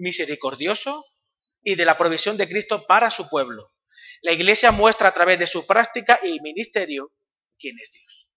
misericordioso 0.00 1.04
y 1.62 1.76
de 1.76 1.84
la 1.84 1.96
provisión 1.96 2.36
de 2.36 2.48
Cristo 2.48 2.84
para 2.86 3.10
su 3.10 3.28
pueblo. 3.28 3.62
La 4.22 4.32
Iglesia 4.32 4.72
muestra 4.72 5.08
a 5.08 5.14
través 5.14 5.38
de 5.38 5.46
su 5.46 5.66
práctica 5.66 6.18
y 6.22 6.40
ministerio 6.40 7.12
quién 7.58 7.76
es 7.78 7.90
Dios. 7.92 8.30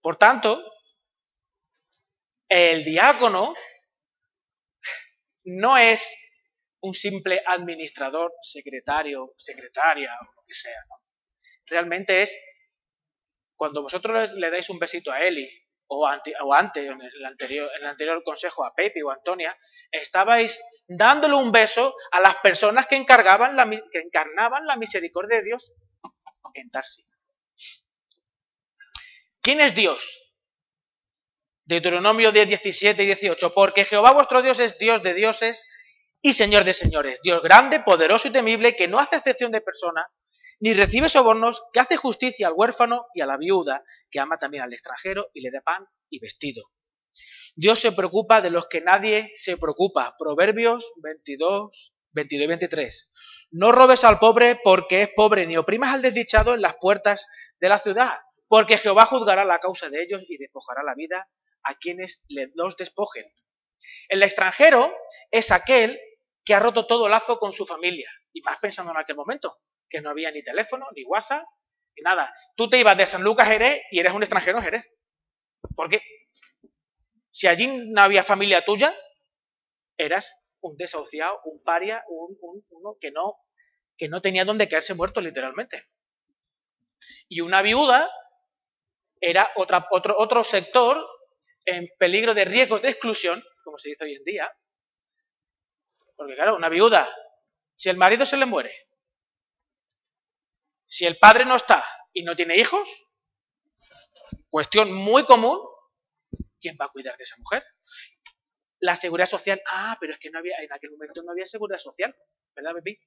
Por 0.00 0.16
tanto, 0.16 0.64
el 2.48 2.84
diácono 2.84 3.54
no 5.44 5.76
es 5.76 6.14
un 6.80 6.94
simple 6.94 7.42
administrador, 7.46 8.32
secretario, 8.40 9.32
secretaria 9.36 10.12
o 10.20 10.24
lo 10.34 10.44
que 10.46 10.54
sea. 10.54 10.84
Realmente 11.66 12.22
es 12.22 12.38
cuando 13.56 13.82
vosotros 13.82 14.34
le 14.34 14.50
dais 14.50 14.70
un 14.70 14.78
besito 14.78 15.10
a 15.10 15.20
Eli 15.20 15.50
o, 15.88 16.06
o 16.06 16.54
antes, 16.54 16.84
en 16.84 17.00
el, 17.02 17.26
anterior, 17.26 17.70
en 17.76 17.82
el 17.82 17.88
anterior 17.88 18.22
consejo 18.22 18.64
a 18.64 18.74
Pepe 18.74 19.02
o 19.02 19.10
a 19.10 19.14
Antonia, 19.14 19.58
estabais 19.90 20.60
dándole 20.86 21.34
un 21.34 21.52
beso 21.52 21.94
a 22.10 22.20
las 22.20 22.36
personas 22.36 22.86
que, 22.86 22.96
encargaban 22.96 23.56
la, 23.56 23.68
que 23.68 24.00
encarnaban 24.04 24.66
la 24.66 24.76
misericordia 24.76 25.38
de 25.38 25.44
Dios 25.44 25.72
en 26.54 26.70
Tarsi. 26.70 27.04
¿Quién 29.40 29.60
es 29.60 29.74
Dios? 29.74 30.28
Deuteronomio 31.64 32.32
10, 32.32 32.48
17 32.48 33.02
y 33.02 33.06
18. 33.06 33.54
Porque 33.54 33.84
Jehová 33.84 34.12
vuestro 34.12 34.42
Dios 34.42 34.58
es 34.58 34.78
Dios 34.78 35.02
de 35.02 35.14
dioses 35.14 35.66
y 36.20 36.32
Señor 36.32 36.64
de 36.64 36.74
señores, 36.74 37.20
Dios 37.22 37.42
grande, 37.42 37.80
poderoso 37.80 38.28
y 38.28 38.32
temible, 38.32 38.74
que 38.74 38.88
no 38.88 38.98
hace 38.98 39.16
excepción 39.16 39.52
de 39.52 39.60
persona, 39.60 40.06
ni 40.60 40.74
recibe 40.74 41.08
sobornos, 41.08 41.62
que 41.72 41.80
hace 41.80 41.96
justicia 41.96 42.48
al 42.48 42.54
huérfano 42.56 43.06
y 43.14 43.20
a 43.20 43.26
la 43.26 43.36
viuda, 43.36 43.84
que 44.10 44.18
ama 44.18 44.36
también 44.38 44.64
al 44.64 44.72
extranjero 44.72 45.28
y 45.32 45.42
le 45.42 45.50
da 45.50 45.60
pan 45.60 45.86
y 46.10 46.18
vestido. 46.18 46.64
Dios 47.60 47.80
se 47.80 47.90
preocupa 47.90 48.40
de 48.40 48.50
los 48.50 48.68
que 48.68 48.80
nadie 48.80 49.32
se 49.34 49.56
preocupa. 49.56 50.14
Proverbios 50.16 50.92
22, 51.02 51.92
22 52.12 52.44
y 52.44 52.46
23. 52.46 53.10
No 53.50 53.72
robes 53.72 54.04
al 54.04 54.20
pobre 54.20 54.60
porque 54.62 55.02
es 55.02 55.08
pobre, 55.08 55.44
ni 55.44 55.56
oprimas 55.56 55.92
al 55.92 56.02
desdichado 56.02 56.54
en 56.54 56.62
las 56.62 56.76
puertas 56.80 57.26
de 57.58 57.68
la 57.68 57.80
ciudad, 57.80 58.12
porque 58.46 58.78
Jehová 58.78 59.06
juzgará 59.06 59.44
la 59.44 59.58
causa 59.58 59.90
de 59.90 60.00
ellos 60.00 60.22
y 60.28 60.38
despojará 60.38 60.84
la 60.84 60.94
vida 60.94 61.28
a 61.64 61.74
quienes 61.74 62.26
los 62.28 62.76
despojen. 62.76 63.24
El 64.08 64.22
extranjero 64.22 64.94
es 65.32 65.50
aquel 65.50 65.98
que 66.44 66.54
ha 66.54 66.60
roto 66.60 66.86
todo 66.86 67.08
lazo 67.08 67.40
con 67.40 67.52
su 67.52 67.66
familia. 67.66 68.08
Y 68.32 68.40
más 68.42 68.58
pensando 68.58 68.92
en 68.92 68.98
aquel 68.98 69.16
momento, 69.16 69.52
que 69.90 70.00
no 70.00 70.10
había 70.10 70.30
ni 70.30 70.44
teléfono, 70.44 70.86
ni 70.94 71.02
WhatsApp, 71.02 71.44
ni 71.96 72.04
nada. 72.04 72.32
Tú 72.54 72.70
te 72.70 72.78
ibas 72.78 72.96
de 72.96 73.06
San 73.06 73.24
Lucas 73.24 73.48
Jerez 73.48 73.82
y 73.90 73.98
eres 73.98 74.12
un 74.12 74.22
extranjero 74.22 74.62
Jerez. 74.62 74.96
¿Por 75.74 75.88
qué? 75.88 76.00
Si 77.38 77.46
allí 77.46 77.68
no 77.68 78.00
había 78.00 78.24
familia 78.24 78.64
tuya, 78.64 78.92
eras 79.96 80.34
un 80.60 80.76
desahuciado, 80.76 81.38
un 81.44 81.62
paria, 81.62 82.02
un, 82.08 82.36
uno 82.70 82.96
que 83.00 83.12
no, 83.12 83.36
que 83.96 84.08
no 84.08 84.20
tenía 84.20 84.44
dónde 84.44 84.66
quedarse 84.66 84.94
muerto 84.94 85.20
literalmente. 85.20 85.88
Y 87.28 87.42
una 87.42 87.62
viuda 87.62 88.10
era 89.20 89.48
otra, 89.54 89.86
otro, 89.92 90.16
otro 90.18 90.42
sector 90.42 91.00
en 91.64 91.88
peligro 91.96 92.34
de 92.34 92.44
riesgos 92.44 92.82
de 92.82 92.88
exclusión, 92.88 93.40
como 93.62 93.78
se 93.78 93.90
dice 93.90 94.02
hoy 94.02 94.14
en 94.14 94.24
día. 94.24 94.52
Porque 96.16 96.34
claro, 96.34 96.56
una 96.56 96.68
viuda, 96.68 97.08
si 97.76 97.88
el 97.88 97.96
marido 97.96 98.26
se 98.26 98.36
le 98.36 98.46
muere, 98.46 98.74
si 100.88 101.06
el 101.06 101.18
padre 101.18 101.44
no 101.44 101.54
está 101.54 101.84
y 102.12 102.24
no 102.24 102.34
tiene 102.34 102.56
hijos, 102.56 103.06
cuestión 104.50 104.92
muy 104.92 105.24
común, 105.24 105.60
¿quién 106.60 106.76
va 106.80 106.86
a 106.86 106.90
cuidar 106.90 107.16
de 107.16 107.24
esa 107.24 107.36
mujer? 107.38 107.64
La 108.80 108.96
seguridad 108.96 109.26
social, 109.26 109.60
ah, 109.66 109.96
pero 110.00 110.12
es 110.12 110.18
que 110.18 110.30
no 110.30 110.38
había, 110.38 110.56
en 110.58 110.72
aquel 110.72 110.90
momento 110.90 111.22
no 111.22 111.32
había 111.32 111.46
seguridad 111.46 111.78
social, 111.78 112.14
¿verdad, 112.54 112.74
Pepi? 112.74 112.98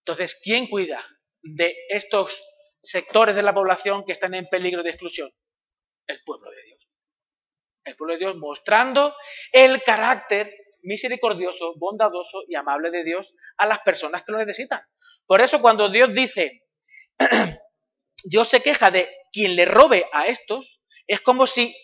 Entonces, 0.00 0.40
¿quién 0.42 0.68
cuida 0.68 1.04
de 1.42 1.76
estos 1.88 2.42
sectores 2.80 3.34
de 3.34 3.42
la 3.42 3.52
población 3.52 4.04
que 4.04 4.12
están 4.12 4.34
en 4.34 4.46
peligro 4.46 4.82
de 4.82 4.90
exclusión? 4.90 5.30
El 6.06 6.22
pueblo 6.24 6.50
de 6.50 6.62
Dios. 6.64 6.88
El 7.84 7.96
pueblo 7.96 8.14
de 8.14 8.18
Dios 8.18 8.36
mostrando 8.36 9.14
el 9.52 9.82
carácter 9.82 10.54
misericordioso, 10.82 11.74
bondadoso 11.76 12.42
y 12.48 12.54
amable 12.54 12.90
de 12.90 13.04
Dios 13.04 13.34
a 13.56 13.66
las 13.66 13.80
personas 13.80 14.24
que 14.24 14.32
lo 14.32 14.38
necesitan. 14.38 14.80
Por 15.26 15.40
eso 15.40 15.60
cuando 15.60 15.90
Dios 15.90 16.12
dice, 16.14 16.66
Dios 18.24 18.48
se 18.48 18.62
queja 18.62 18.90
de 18.90 19.08
quien 19.32 19.56
le 19.56 19.66
robe 19.66 20.06
a 20.12 20.26
estos, 20.26 20.84
es 21.08 21.22
como 21.22 21.46
si 21.46 21.74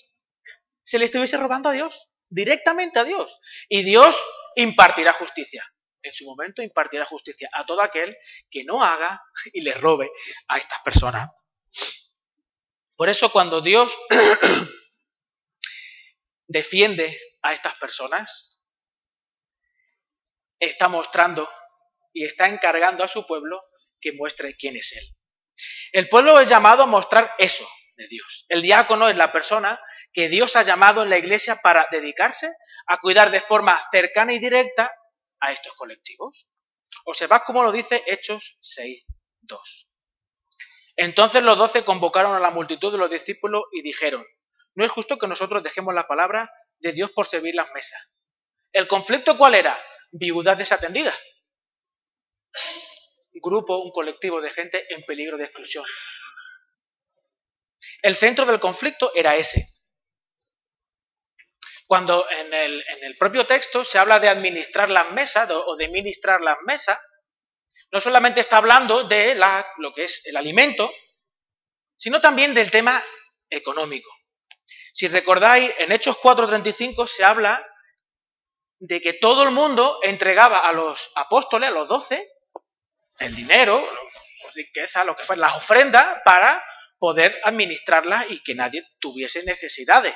se 0.82 0.98
le 0.98 1.06
estuviese 1.06 1.38
robando 1.38 1.70
a 1.70 1.72
Dios, 1.72 2.12
directamente 2.28 2.98
a 2.98 3.04
Dios. 3.04 3.40
Y 3.68 3.82
Dios 3.82 4.16
impartirá 4.54 5.14
justicia. 5.14 5.66
En 6.02 6.12
su 6.12 6.26
momento 6.26 6.62
impartirá 6.62 7.06
justicia 7.06 7.48
a 7.52 7.64
todo 7.64 7.80
aquel 7.80 8.16
que 8.50 8.64
no 8.64 8.84
haga 8.84 9.20
y 9.54 9.62
le 9.62 9.72
robe 9.72 10.10
a 10.48 10.58
estas 10.58 10.78
personas. 10.80 11.30
Por 12.96 13.08
eso 13.08 13.32
cuando 13.32 13.62
Dios 13.62 13.98
defiende 16.46 17.18
a 17.40 17.54
estas 17.54 17.74
personas, 17.76 18.68
está 20.60 20.88
mostrando 20.88 21.48
y 22.12 22.24
está 22.24 22.48
encargando 22.48 23.02
a 23.02 23.08
su 23.08 23.26
pueblo 23.26 23.62
que 24.00 24.12
muestre 24.12 24.54
quién 24.54 24.76
es 24.76 24.92
Él. 24.92 25.04
El 25.92 26.08
pueblo 26.10 26.38
es 26.38 26.48
llamado 26.48 26.82
a 26.82 26.86
mostrar 26.86 27.32
eso 27.38 27.66
El 28.48 28.62
diácono 28.62 29.08
es 29.08 29.16
la 29.16 29.32
persona 29.32 29.80
que 30.12 30.28
Dios 30.28 30.56
ha 30.56 30.62
llamado 30.62 31.02
en 31.02 31.10
la 31.10 31.18
iglesia 31.18 31.58
para 31.62 31.86
dedicarse 31.90 32.48
a 32.86 32.98
cuidar 32.98 33.30
de 33.30 33.40
forma 33.40 33.80
cercana 33.90 34.32
y 34.34 34.38
directa 34.38 34.90
a 35.40 35.52
estos 35.52 35.74
colectivos. 35.74 36.50
Observad 37.04 37.42
cómo 37.46 37.62
lo 37.62 37.72
dice 37.72 38.02
Hechos 38.06 38.58
6.2. 38.60 39.58
Entonces 40.96 41.42
los 41.42 41.58
doce 41.58 41.84
convocaron 41.84 42.34
a 42.36 42.40
la 42.40 42.50
multitud 42.50 42.92
de 42.92 42.98
los 42.98 43.10
discípulos 43.10 43.64
y 43.72 43.82
dijeron, 43.82 44.24
no 44.74 44.84
es 44.84 44.90
justo 44.90 45.18
que 45.18 45.28
nosotros 45.28 45.62
dejemos 45.62 45.94
la 45.94 46.06
palabra 46.06 46.50
de 46.78 46.92
Dios 46.92 47.10
por 47.10 47.26
servir 47.26 47.54
las 47.54 47.70
mesas. 47.72 48.18
¿El 48.72 48.88
conflicto 48.88 49.36
cuál 49.36 49.54
era? 49.54 49.76
Viudas 50.10 50.58
desatendidas. 50.58 51.18
Grupo, 53.32 53.78
un 53.78 53.90
colectivo 53.90 54.40
de 54.40 54.50
gente 54.50 54.86
en 54.92 55.04
peligro 55.04 55.36
de 55.36 55.44
exclusión. 55.44 55.84
El 58.04 58.16
centro 58.16 58.44
del 58.44 58.60
conflicto 58.60 59.12
era 59.14 59.34
ese. 59.34 59.66
Cuando 61.86 62.28
en 62.28 62.52
el, 62.52 63.16
propio 63.18 63.46
texto 63.46 63.82
se 63.82 63.98
habla 63.98 64.20
de 64.20 64.28
administrar 64.28 64.90
las 64.90 65.10
mesas 65.12 65.50
o 65.50 65.74
de 65.76 65.88
ministrar 65.88 66.42
las 66.42 66.58
mesas, 66.66 67.00
no 67.90 68.00
solamente 68.02 68.42
está 68.42 68.58
hablando 68.58 69.04
de 69.04 69.40
lo 69.78 69.94
que 69.94 70.04
es 70.04 70.26
el 70.26 70.36
alimento, 70.36 70.92
sino 71.96 72.20
también 72.20 72.52
del 72.52 72.70
tema 72.70 73.02
económico. 73.48 74.10
Si 74.92 75.08
recordáis, 75.08 75.72
en 75.78 75.90
Hechos 75.90 76.18
4.35 76.18 77.06
se 77.06 77.24
habla 77.24 77.66
de 78.80 79.00
que 79.00 79.14
todo 79.14 79.44
el 79.44 79.50
mundo 79.50 80.00
entregaba 80.02 80.68
a 80.68 80.74
los 80.74 81.10
apóstoles, 81.14 81.70
a 81.70 81.72
los 81.72 81.88
doce, 81.88 82.30
el 83.18 83.34
dinero, 83.34 83.80
la 84.44 84.50
riqueza, 84.50 85.04
lo 85.04 85.16
que 85.16 85.24
fue, 85.24 85.38
las 85.38 85.56
ofrendas, 85.56 86.20
para 86.22 86.62
poder 87.04 87.38
administrarlas 87.44 88.30
y 88.30 88.42
que 88.42 88.54
nadie 88.54 88.82
tuviese 88.98 89.44
necesidades. 89.44 90.14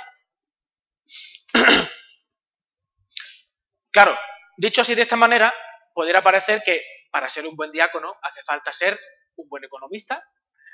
claro, 3.93 4.19
dicho 4.57 4.81
así 4.81 4.95
de 4.95 5.03
esta 5.03 5.17
manera, 5.17 5.53
podría 5.93 6.23
parecer 6.23 6.63
que 6.65 6.83
para 7.11 7.29
ser 7.29 7.47
un 7.47 7.57
buen 7.57 7.73
diácono 7.73 8.17
hace 8.23 8.43
falta 8.43 8.73
ser 8.73 8.99
un 9.37 9.51
buen 9.51 9.65
economista, 9.65 10.25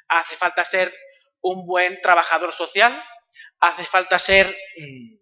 hace 0.07 0.37
falta 0.37 0.65
ser 0.65 0.95
un 1.41 1.67
buen 1.67 2.01
trabajador 2.01 2.53
social, 2.53 2.93
hace 3.59 3.83
falta 3.83 4.17
ser 4.17 4.47
mm, 4.47 5.17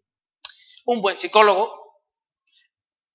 un 0.89 1.01
buen 1.01 1.17
psicólogo, 1.17 2.03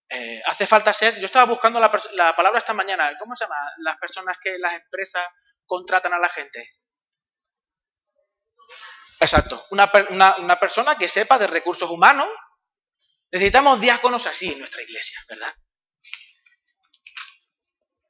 eh, 0.09 0.41
hace 0.47 0.65
falta 0.65 0.93
ser, 0.93 1.19
yo 1.19 1.27
estaba 1.27 1.45
buscando 1.45 1.79
la, 1.79 1.91
palabra 2.35 2.57
esta 2.57 2.73
mañana, 2.73 3.15
¿cómo 3.19 3.35
se 3.35 3.45
llama? 3.45 3.71
Las 3.83 3.97
personas 3.97 4.39
que 4.41 4.57
las 4.57 4.73
empresas 4.73 5.27
contratan 5.67 6.13
a 6.13 6.17
la 6.17 6.29
gente. 6.29 6.86
Exacto, 9.19 9.65
una, 9.71 9.91
una, 10.09 10.59
persona 10.59 10.95
que 10.95 11.07
sepa 11.07 11.39
de 11.39 11.47
recursos 11.47 11.89
humanos. 11.89 12.27
Necesitamos 13.31 13.81
diáconos 13.81 14.27
así 14.27 14.51
en 14.51 14.59
nuestra 14.59 14.81
iglesia, 14.83 15.19
¿verdad? 15.27 15.53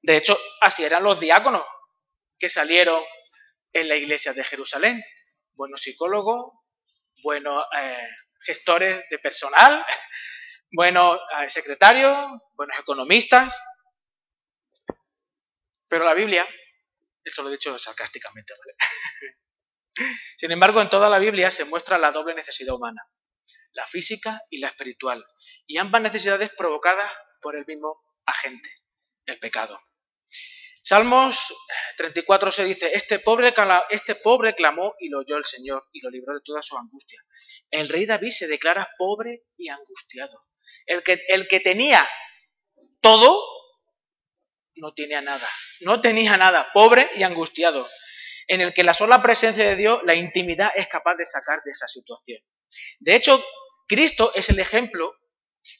De 0.02 0.18
hecho, 0.18 0.38
así 0.62 0.84
eran 0.84 1.04
los 1.04 1.20
diáconos 1.20 1.66
que 2.38 2.50
salieron 2.50 3.04
en 3.74 3.88
la 3.88 3.96
iglesia 3.96 4.34
de 4.34 4.44
Jerusalén. 4.44 5.04
Buenos 5.54 5.82
psicólogos, 5.82 6.52
buenos 7.24 7.66
eh, 7.78 8.08
gestores 8.42 9.04
de 9.10 9.20
personal, 9.20 9.86
buenos 10.72 11.20
eh, 11.40 11.50
secretarios, 11.50 12.16
buenos 12.54 12.78
economistas. 12.80 13.58
Pero 15.88 16.04
la 16.04 16.14
Biblia, 16.14 16.46
eso 17.24 17.44
lo 17.44 17.50
he 17.50 17.54
dicho 17.54 17.80
sarcásticamente, 17.80 18.54
¿vale? 18.54 19.38
Sin 20.36 20.52
embargo, 20.52 20.82
en 20.82 20.90
toda 20.90 21.10
la 21.10 21.20
Biblia 21.20 21.52
se 21.52 21.66
muestra 21.66 21.98
la 21.98 22.12
doble 22.12 22.36
necesidad 22.36 22.76
humana, 22.76 23.02
la 23.74 23.86
física 23.86 24.42
y 24.50 24.60
la 24.60 24.68
espiritual, 24.68 25.26
y 25.66 25.78
ambas 25.78 26.02
necesidades 26.02 26.52
provocadas 26.58 27.12
por 27.42 27.56
el 27.56 27.66
mismo 27.66 28.02
agente, 28.26 28.70
el 29.26 29.40
pecado. 29.40 29.80
Salmos 30.82 31.54
34 31.98 32.50
se 32.50 32.64
dice, 32.64 32.92
este 32.94 33.20
pobre, 33.20 33.54
este 33.90 34.16
pobre 34.16 34.56
clamó 34.56 34.96
y 35.00 35.10
lo 35.10 35.20
oyó 35.20 35.36
el 35.36 35.44
Señor 35.44 35.86
y 35.92 36.00
lo 36.00 36.10
libró 36.10 36.34
de 36.34 36.40
toda 36.46 36.62
su 36.62 36.78
angustia. 36.78 37.22
El 37.70 37.90
rey 37.90 38.06
David 38.06 38.32
se 38.32 38.48
declara 38.48 38.88
pobre 38.98 39.48
y 39.58 39.68
angustiado. 39.68 40.48
El 40.86 41.04
que, 41.04 41.22
el 41.28 41.48
que 41.50 41.60
tenía 41.60 42.08
todo, 43.02 43.38
no 44.76 44.94
tenía 44.94 45.22
nada. 45.22 45.48
No 45.82 46.00
tenía 46.00 46.38
nada, 46.38 46.72
pobre 46.72 47.10
y 47.16 47.24
angustiado. 47.24 47.88
En 48.48 48.62
el 48.62 48.74
que 48.74 48.84
la 48.84 48.94
sola 48.94 49.22
presencia 49.22 49.68
de 49.68 49.76
Dios, 49.76 50.04
la 50.04 50.16
intimidad, 50.16 50.72
es 50.76 50.88
capaz 50.88 51.16
de 51.16 51.26
sacar 51.26 51.62
de 51.64 51.72
esa 51.72 51.88
situación. 51.88 52.42
De 53.00 53.16
hecho, 53.16 53.44
Cristo 53.88 54.32
es 54.34 54.50
el 54.50 54.60
ejemplo 54.60 55.14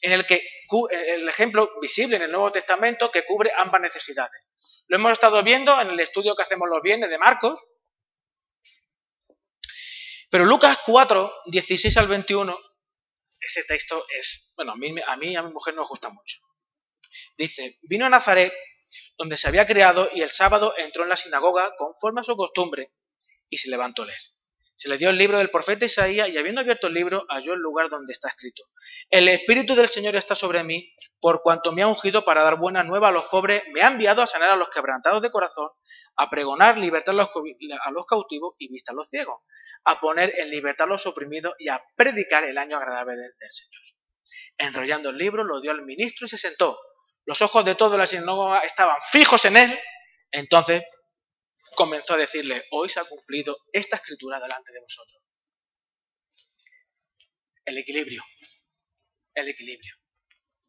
en 0.02 0.12
el 0.12 0.26
que 0.26 0.46
el 0.90 1.28
ejemplo 1.28 1.70
visible 1.80 2.16
en 2.16 2.22
el 2.22 2.30
Nuevo 2.30 2.52
Testamento 2.52 3.10
que 3.10 3.24
cubre 3.24 3.50
ambas 3.56 3.80
necesidades. 3.80 4.44
Lo 4.86 4.96
hemos 4.96 5.12
estado 5.12 5.42
viendo 5.42 5.78
en 5.80 5.88
el 5.90 6.00
estudio 6.00 6.34
que 6.34 6.42
hacemos 6.42 6.68
los 6.68 6.82
viernes 6.82 7.10
de 7.10 7.18
Marcos. 7.18 7.66
Pero 10.30 10.44
Lucas 10.44 10.78
4, 10.84 11.32
16 11.46 11.96
al 11.96 12.08
21, 12.08 12.58
ese 13.40 13.64
texto 13.64 14.04
es, 14.10 14.52
bueno, 14.56 14.72
a 14.72 14.76
mí, 14.76 14.94
a 15.06 15.16
y 15.24 15.36
a 15.36 15.42
mi 15.42 15.52
mujer 15.52 15.74
nos 15.74 15.88
gusta 15.88 16.10
mucho. 16.10 16.38
Dice, 17.36 17.78
vino 17.82 18.06
a 18.06 18.10
Nazaret, 18.10 18.52
donde 19.16 19.36
se 19.36 19.48
había 19.48 19.66
criado, 19.66 20.08
y 20.14 20.22
el 20.22 20.30
sábado 20.30 20.74
entró 20.78 21.02
en 21.02 21.08
la 21.08 21.16
sinagoga 21.16 21.74
conforme 21.76 22.20
a 22.20 22.24
su 22.24 22.36
costumbre, 22.36 22.92
y 23.48 23.58
se 23.58 23.70
levantó 23.70 24.02
a 24.02 24.06
leer. 24.06 24.20
Se 24.78 24.88
le 24.88 24.96
dio 24.96 25.10
el 25.10 25.18
libro 25.18 25.38
del 25.38 25.50
profeta 25.50 25.86
Isaías 25.86 26.28
y 26.28 26.38
habiendo 26.38 26.60
abierto 26.60 26.86
el 26.86 26.94
libro 26.94 27.26
halló 27.30 27.54
el 27.54 27.58
lugar 27.58 27.90
donde 27.90 28.12
está 28.12 28.28
escrito. 28.28 28.62
El 29.10 29.28
Espíritu 29.28 29.74
del 29.74 29.88
Señor 29.88 30.14
está 30.14 30.36
sobre 30.36 30.62
mí, 30.62 30.94
por 31.20 31.42
cuanto 31.42 31.72
me 31.72 31.82
ha 31.82 31.88
ungido 31.88 32.24
para 32.24 32.44
dar 32.44 32.58
buena 32.58 32.84
nueva 32.84 33.08
a 33.08 33.12
los 33.12 33.24
pobres, 33.24 33.64
me 33.72 33.82
ha 33.82 33.88
enviado 33.88 34.22
a 34.22 34.28
sanar 34.28 34.50
a 34.50 34.56
los 34.56 34.68
quebrantados 34.68 35.20
de 35.20 35.32
corazón, 35.32 35.68
a 36.14 36.30
pregonar 36.30 36.78
libertad 36.78 37.12
a 37.18 37.90
los 37.90 38.06
cautivos 38.06 38.54
y 38.58 38.70
vista 38.70 38.92
a 38.92 38.94
los 38.94 39.08
ciegos, 39.08 39.40
a 39.82 39.98
poner 39.98 40.32
en 40.38 40.48
libertad 40.48 40.86
a 40.86 40.90
los 40.90 41.06
oprimidos 41.06 41.54
y 41.58 41.68
a 41.68 41.82
predicar 41.96 42.44
el 42.44 42.56
año 42.56 42.76
agradable 42.76 43.16
del, 43.16 43.50
Señor. 43.50 43.82
Enrollando 44.58 45.10
el 45.10 45.18
libro, 45.18 45.42
lo 45.42 45.60
dio 45.60 45.72
al 45.72 45.82
ministro 45.82 46.26
y 46.26 46.28
se 46.28 46.38
sentó. 46.38 46.78
Los 47.28 47.42
ojos 47.42 47.62
de 47.62 47.74
todos 47.74 47.98
la 47.98 48.06
sinagoga 48.06 48.60
estaban 48.60 48.96
fijos 49.10 49.44
en 49.44 49.58
él. 49.58 49.78
Entonces 50.30 50.82
comenzó 51.76 52.14
a 52.14 52.16
decirle, 52.16 52.64
hoy 52.70 52.88
se 52.88 53.00
ha 53.00 53.04
cumplido 53.04 53.54
esta 53.70 53.96
escritura 53.96 54.40
delante 54.40 54.72
de 54.72 54.80
vosotros. 54.80 55.22
El 57.66 57.76
equilibrio, 57.76 58.24
el 59.34 59.46
equilibrio, 59.46 59.94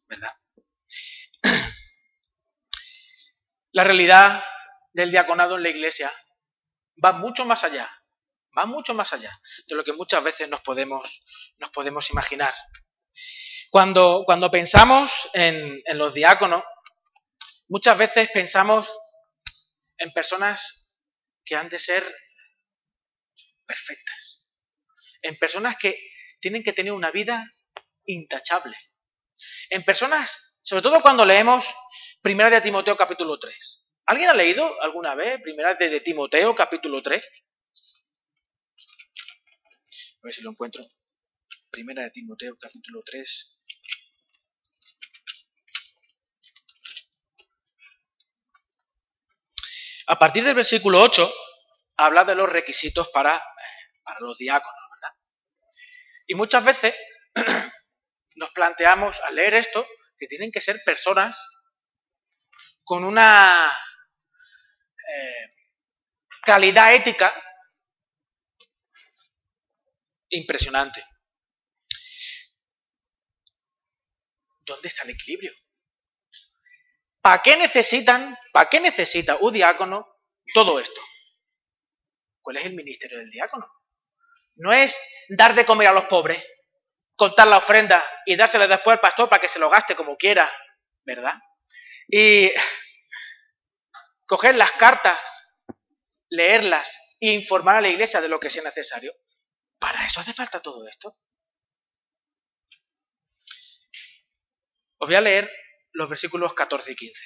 ¿verdad? 0.06 0.34
La 3.72 3.82
realidad 3.82 4.44
del 4.92 5.10
diaconado 5.10 5.56
en 5.56 5.62
la 5.62 5.70
iglesia 5.70 6.12
va 7.02 7.12
mucho 7.12 7.46
más 7.46 7.64
allá, 7.64 7.88
va 8.58 8.66
mucho 8.66 8.92
más 8.92 9.14
allá 9.14 9.34
de 9.66 9.76
lo 9.76 9.82
que 9.82 9.94
muchas 9.94 10.22
veces 10.22 10.46
nos 10.46 10.60
podemos 10.60 12.10
imaginar. 12.10 12.52
Cuando, 13.70 14.24
cuando 14.26 14.50
pensamos 14.50 15.30
en, 15.32 15.80
en 15.84 15.98
los 15.98 16.12
diáconos, 16.12 16.64
muchas 17.68 17.96
veces 17.96 18.28
pensamos 18.32 18.90
en 19.98 20.12
personas 20.12 20.98
que 21.44 21.54
han 21.54 21.68
de 21.68 21.78
ser 21.78 22.02
perfectas. 23.64 24.46
En 25.22 25.36
personas 25.36 25.76
que 25.76 25.96
tienen 26.40 26.64
que 26.64 26.72
tener 26.72 26.92
una 26.92 27.10
vida 27.10 27.46
intachable. 28.06 28.76
En 29.68 29.84
personas, 29.84 30.60
sobre 30.62 30.82
todo 30.82 31.00
cuando 31.00 31.24
leemos 31.24 31.64
Primera 32.22 32.50
de 32.50 32.60
Timoteo 32.60 32.96
capítulo 32.96 33.38
3. 33.38 33.88
¿Alguien 34.06 34.30
ha 34.30 34.34
leído 34.34 34.82
alguna 34.82 35.14
vez 35.14 35.40
Primera 35.40 35.74
de 35.74 36.00
Timoteo 36.00 36.54
capítulo 36.54 37.02
3? 37.02 37.22
A 40.22 40.24
ver 40.24 40.32
si 40.34 40.42
lo 40.42 40.50
encuentro. 40.50 40.84
Primera 41.80 42.02
de 42.02 42.10
Timoteo 42.10 42.58
capítulo 42.58 43.00
3. 43.02 43.64
A 50.08 50.18
partir 50.18 50.44
del 50.44 50.54
versículo 50.54 51.00
8 51.00 51.26
habla 51.96 52.24
de 52.24 52.34
los 52.34 52.50
requisitos 52.52 53.08
para, 53.08 53.42
para 54.02 54.20
los 54.20 54.36
diáconos, 54.36 54.78
¿verdad? 54.90 55.16
Y 56.26 56.34
muchas 56.34 56.62
veces 56.66 56.94
nos 58.36 58.50
planteamos 58.50 59.18
al 59.20 59.36
leer 59.36 59.54
esto 59.54 59.88
que 60.18 60.26
tienen 60.26 60.52
que 60.52 60.60
ser 60.60 60.76
personas 60.84 61.42
con 62.84 63.04
una 63.04 63.74
eh, 64.98 65.54
calidad 66.42 66.92
ética 66.92 67.32
impresionante. 70.28 71.02
¿Dónde 74.70 74.86
está 74.86 75.02
el 75.02 75.10
equilibrio? 75.10 75.52
¿Para 77.20 77.42
qué 77.42 77.56
necesitan, 77.56 78.38
para 78.52 78.70
qué 78.70 78.78
necesita 78.78 79.36
un 79.40 79.52
diácono 79.52 80.06
todo 80.54 80.78
esto? 80.78 81.00
¿Cuál 82.40 82.58
es 82.58 82.66
el 82.66 82.74
ministerio 82.74 83.18
del 83.18 83.30
diácono? 83.30 83.66
No 84.54 84.72
es 84.72 84.96
dar 85.28 85.56
de 85.56 85.66
comer 85.66 85.88
a 85.88 85.92
los 85.92 86.04
pobres, 86.04 86.40
contar 87.16 87.48
la 87.48 87.58
ofrenda 87.58 88.04
y 88.26 88.36
dársela 88.36 88.68
después 88.68 88.94
al 88.94 89.00
pastor 89.00 89.28
para 89.28 89.40
que 89.40 89.48
se 89.48 89.58
lo 89.58 89.68
gaste 89.68 89.96
como 89.96 90.16
quiera, 90.16 90.48
¿verdad? 91.04 91.34
Y 92.06 92.52
coger 94.28 94.54
las 94.54 94.70
cartas, 94.72 95.18
leerlas 96.28 97.16
e 97.18 97.32
informar 97.32 97.76
a 97.76 97.80
la 97.80 97.88
iglesia 97.88 98.20
de 98.20 98.28
lo 98.28 98.38
que 98.38 98.50
sea 98.50 98.62
necesario. 98.62 99.12
¿Para 99.80 100.06
eso 100.06 100.20
hace 100.20 100.32
falta 100.32 100.62
todo 100.62 100.86
esto? 100.86 101.18
Os 105.00 105.08
voy 105.08 105.16
a 105.16 105.22
leer 105.22 105.50
los 105.92 106.10
versículos 106.10 106.52
14 106.52 106.92
y 106.92 106.96
15. 106.96 107.24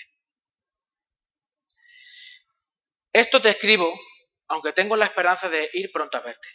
Esto 3.13 3.43
te 3.43 3.49
escribo, 3.49 3.93
aunque 4.47 4.73
tengo 4.73 4.97
la 4.97 5.07
esperanza 5.07 5.49
de 5.49 5.69
ir 5.73 5.91
pronto 5.93 6.17
a 6.17 6.21
verte, 6.21 6.49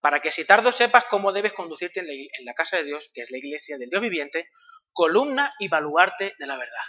para 0.00 0.20
que 0.20 0.30
si 0.30 0.46
tardo 0.46 0.72
sepas 0.72 1.04
cómo 1.04 1.32
debes 1.32 1.52
conducirte 1.52 2.00
en 2.00 2.44
la, 2.46 2.54
casa 2.54 2.78
de 2.78 2.84
Dios, 2.84 3.10
que 3.12 3.20
es 3.20 3.30
la 3.30 3.36
iglesia 3.36 3.76
del 3.76 3.90
Dios 3.90 4.00
viviente, 4.00 4.50
columna 4.92 5.52
y 5.58 5.68
baluarte 5.68 6.34
de 6.38 6.46
la 6.46 6.56
verdad. 6.56 6.84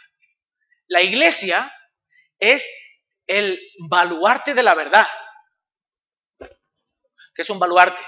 La 0.88 1.02
iglesia 1.02 1.70
es 2.40 2.74
el 3.28 3.60
baluarte 3.90 4.54
de 4.54 4.64
la 4.64 4.74
verdad. 4.74 5.08
¿Qué 6.40 7.42
es 7.42 7.50
un 7.50 7.60
baluarte? 7.60 8.02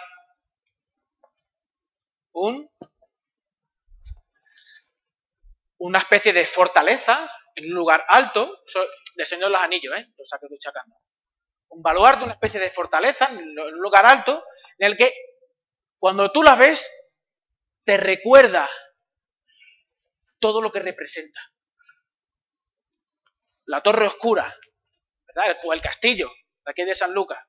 Un 2.32 2.70
una 5.80 6.00
especie 6.00 6.34
de 6.34 6.46
fortaleza 6.46 7.30
en 7.56 7.66
un 7.66 7.74
lugar 7.74 8.06
alto, 8.08 8.64
de 9.16 9.26
Señor 9.26 9.52
los 9.52 9.62
Anillos, 9.62 9.98
¿eh? 9.98 10.14
Lo 10.18 10.26
saqué 10.26 10.48
chacando. 10.60 10.96
Un 11.70 11.82
baluarte, 11.82 12.24
una 12.24 12.34
especie 12.34 12.60
de 12.60 12.70
fortaleza 12.70 13.30
en 13.30 13.60
un 13.60 13.80
lugar 13.80 14.06
alto, 14.06 14.46
en 14.78 14.88
el 14.88 14.98
que 14.98 15.14
cuando 16.00 16.32
tú 16.32 16.44
la 16.44 16.56
ves, 16.56 16.90
te 17.84 17.98
recuerda 17.98 18.70
todo 20.40 20.62
lo 20.62 20.72
que 20.72 20.80
representa. 20.80 21.40
La 23.66 23.82
torre 23.82 24.06
oscura, 24.06 24.56
¿verdad? 25.26 25.58
O 25.64 25.74
el 25.74 25.82
castillo, 25.82 26.32
aquí 26.66 26.84
de 26.84 26.96
San 26.96 27.14
Lucas. 27.14 27.44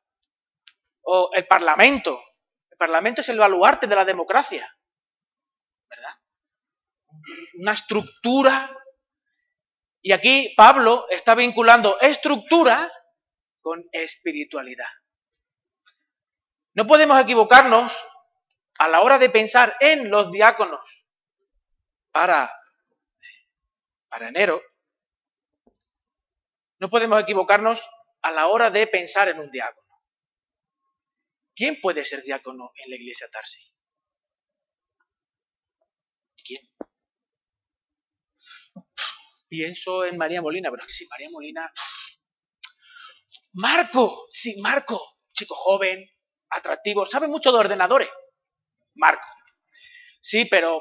O 1.02 1.30
el 1.34 1.46
parlamento. 1.46 2.18
El 2.70 2.78
parlamento 2.78 3.20
es 3.20 3.28
el 3.28 3.38
baluarte 3.38 3.86
de 3.86 3.94
la 3.94 4.04
democracia 4.04 4.77
una 7.54 7.72
estructura. 7.72 8.70
Y 10.00 10.12
aquí 10.12 10.54
Pablo 10.56 11.06
está 11.10 11.34
vinculando 11.34 11.98
estructura 12.00 12.90
con 13.60 13.84
espiritualidad. 13.92 14.88
No 16.74 16.86
podemos 16.86 17.20
equivocarnos 17.20 17.96
a 18.78 18.88
la 18.88 19.00
hora 19.00 19.18
de 19.18 19.30
pensar 19.30 19.76
en 19.80 20.10
los 20.10 20.30
diáconos 20.30 21.08
para, 22.12 22.50
para 24.08 24.28
enero. 24.28 24.62
No 26.78 26.88
podemos 26.88 27.20
equivocarnos 27.20 27.82
a 28.22 28.30
la 28.30 28.46
hora 28.46 28.70
de 28.70 28.86
pensar 28.86 29.28
en 29.28 29.40
un 29.40 29.50
diácono. 29.50 29.86
¿Quién 31.54 31.80
puede 31.80 32.04
ser 32.04 32.22
diácono 32.22 32.70
en 32.76 32.90
la 32.90 32.96
iglesia 32.96 33.26
Tarsi? 33.32 33.60
¿Quién? 36.44 36.62
Pienso 39.48 40.04
en 40.04 40.16
María 40.16 40.42
Molina, 40.42 40.70
pero 40.70 40.82
es 40.82 40.86
que 40.88 40.94
si 40.94 41.06
María 41.08 41.28
Molina... 41.30 41.72
Marco, 43.54 44.28
sí, 44.30 44.60
Marco, 44.60 45.00
chico 45.32 45.54
joven, 45.54 46.04
atractivo, 46.50 47.06
sabe 47.06 47.28
mucho 47.28 47.50
de 47.50 47.58
ordenadores. 47.58 48.08
Marco. 48.94 49.26
Sí, 50.20 50.44
pero 50.44 50.80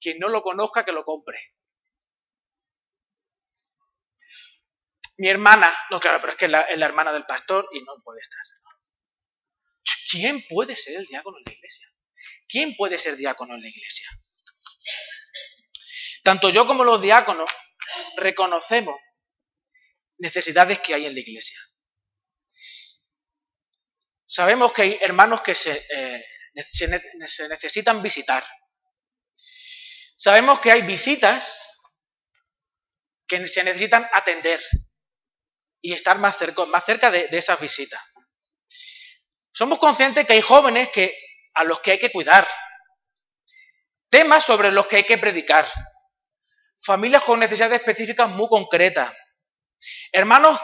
quien 0.00 0.18
no 0.18 0.28
lo 0.28 0.42
conozca, 0.42 0.84
que 0.84 0.92
lo 0.92 1.04
compre. 1.04 1.38
Mi 5.18 5.28
hermana, 5.28 5.72
no, 5.90 6.00
claro, 6.00 6.18
pero 6.20 6.32
es 6.32 6.38
que 6.38 6.46
es 6.46 6.50
la, 6.50 6.62
es 6.62 6.78
la 6.78 6.86
hermana 6.86 7.12
del 7.12 7.24
pastor 7.24 7.68
y 7.72 7.80
no 7.80 7.92
puede 8.02 8.20
estar. 8.20 8.40
¿Quién 10.10 10.44
puede 10.48 10.76
ser 10.76 10.96
el 10.96 11.06
diácono 11.06 11.38
en 11.38 11.44
la 11.46 11.52
iglesia? 11.52 11.88
¿Quién 12.48 12.74
puede 12.76 12.98
ser 12.98 13.16
diácono 13.16 13.54
en 13.54 13.62
la 13.62 13.68
iglesia? 13.68 14.08
Tanto 16.24 16.48
yo 16.48 16.66
como 16.66 16.84
los 16.84 17.02
diáconos 17.02 17.50
reconocemos 18.16 18.96
necesidades 20.16 20.78
que 20.78 20.94
hay 20.94 21.04
en 21.04 21.12
la 21.12 21.20
iglesia. 21.20 21.58
Sabemos 24.24 24.72
que 24.72 24.82
hay 24.82 24.98
hermanos 25.02 25.42
que 25.42 25.54
se, 25.54 25.86
eh, 25.94 26.26
necesitan 26.54 28.02
visitar. 28.02 28.42
Sabemos 30.16 30.60
que 30.60 30.72
hay 30.72 30.80
visitas 30.82 31.60
que 33.28 33.46
se 33.46 33.62
necesitan 33.62 34.08
atender 34.14 34.62
y 35.82 35.92
estar 35.92 36.18
más 36.18 36.38
cerca, 36.38 36.64
más 36.64 36.86
cerca 36.86 37.10
de, 37.10 37.28
de 37.28 37.36
esas 37.36 37.60
visitas. 37.60 38.02
Somos 39.52 39.78
conscientes 39.78 40.26
que 40.26 40.32
hay 40.32 40.40
jóvenes 40.40 40.88
que, 40.88 41.14
a 41.52 41.64
los 41.64 41.80
que 41.80 41.92
hay 41.92 41.98
que 41.98 42.10
cuidar, 42.10 42.48
temas 44.08 44.42
sobre 44.42 44.72
los 44.72 44.86
que 44.86 44.96
hay 44.96 45.04
que 45.04 45.18
predicar, 45.18 45.68
familias 46.84 47.24
con 47.24 47.40
necesidades 47.40 47.80
específicas 47.80 48.28
muy 48.30 48.46
concretas, 48.48 49.12
hermanos 50.12 50.60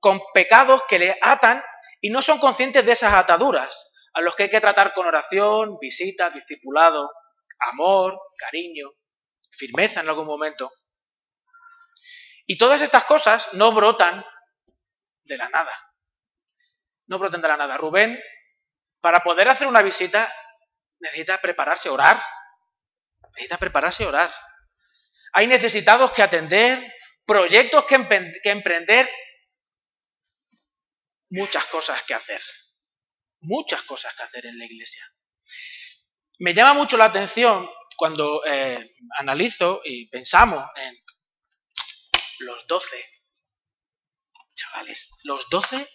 con 0.00 0.20
pecados 0.34 0.82
que 0.88 0.98
le 0.98 1.18
atan 1.22 1.62
y 2.00 2.10
no 2.10 2.20
son 2.20 2.38
conscientes 2.38 2.84
de 2.84 2.92
esas 2.92 3.14
ataduras, 3.14 3.92
a 4.12 4.20
los 4.20 4.34
que 4.34 4.44
hay 4.44 4.50
que 4.50 4.60
tratar 4.60 4.92
con 4.92 5.06
oración, 5.06 5.78
visita, 5.80 6.30
discipulado, 6.30 7.10
amor, 7.72 8.18
cariño, 8.36 8.90
firmeza 9.56 10.00
en 10.00 10.08
algún 10.08 10.26
momento. 10.26 10.70
Y 12.46 12.58
todas 12.58 12.82
estas 12.82 13.04
cosas 13.04 13.54
no 13.54 13.72
brotan 13.72 14.24
de 15.24 15.36
la 15.36 15.48
nada. 15.48 15.72
No 17.06 17.18
brotan 17.18 17.40
de 17.40 17.48
la 17.48 17.56
nada. 17.56 17.78
Rubén, 17.78 18.20
para 19.00 19.22
poder 19.22 19.48
hacer 19.48 19.66
una 19.66 19.82
visita, 19.82 20.30
necesita 20.98 21.40
prepararse 21.40 21.88
a 21.88 21.92
orar. 21.92 22.22
Necesita 23.30 23.58
prepararse 23.58 24.04
a 24.04 24.08
orar. 24.08 24.34
Hay 25.36 25.48
necesitados 25.48 26.12
que 26.12 26.22
atender, 26.22 26.78
proyectos 27.26 27.84
que, 27.86 27.96
emprender, 28.50 29.10
muchas 31.30 31.66
cosas 31.66 32.02
que 32.04 32.14
hacer. 32.14 32.40
Muchas 33.40 33.82
cosas 33.82 34.14
que 34.14 34.22
hacer 34.22 34.46
en 34.46 34.58
la 34.58 34.64
iglesia. 34.64 35.04
Me 36.38 36.54
llama 36.54 36.74
mucho 36.74 36.96
la 36.96 37.06
atención 37.06 37.68
cuando 37.96 38.46
eh, 38.46 38.94
analizo 39.18 39.80
y 39.84 40.08
pensamos 40.08 40.64
en 40.76 40.96
los 42.38 42.66
doce. 42.68 43.04
Chavales, 44.54 45.18
los 45.24 45.50
doce, 45.50 45.88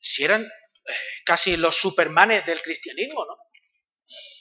si 0.00 0.24
eran 0.24 0.42
eh, 0.42 0.94
casi 1.26 1.58
los 1.58 1.76
supermanes 1.76 2.46
del 2.46 2.62
cristianismo, 2.62 3.26
¿no? 3.26 3.36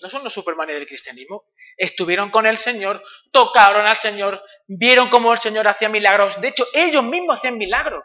No 0.02 0.10
son 0.10 0.24
los 0.24 0.34
supermanes 0.34 0.76
del 0.76 0.88
cristianismo, 0.88 1.46
estuvieron 1.78 2.30
con 2.30 2.46
el 2.46 2.58
Señor, 2.58 3.04
tocaron 3.32 3.86
al 3.86 3.98
Señor, 3.98 4.44
vieron 4.68 5.10
cómo 5.10 5.34
el 5.34 5.40
Señor 5.40 5.68
hacía 5.68 5.90
milagros. 5.90 6.40
De 6.42 6.50
hecho, 6.50 6.66
ellos 6.74 7.04
mismos 7.04 7.38
hacían 7.38 7.58
milagros. 7.58 8.04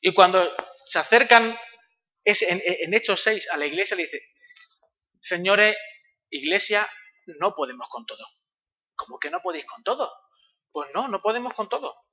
Y 0.00 0.14
cuando 0.14 0.54
se 0.88 0.98
acercan 0.98 1.58
en, 2.24 2.94
Hechos 2.94 3.20
6 3.22 3.48
a 3.50 3.56
la 3.56 3.66
iglesia, 3.66 3.96
le 3.96 4.04
dice, 4.04 4.22
señores, 5.20 5.76
iglesia, 6.30 6.88
no 7.40 7.54
podemos 7.54 7.88
con 7.88 8.06
todo. 8.06 8.24
¿Cómo 8.94 9.18
que 9.18 9.30
no 9.30 9.40
podéis 9.40 9.64
con 9.64 9.82
todo? 9.82 10.12
Pues 10.70 10.90
no, 10.94 11.08
no 11.08 11.20
podemos 11.20 11.52
con 11.52 11.68
todo. 11.68 12.04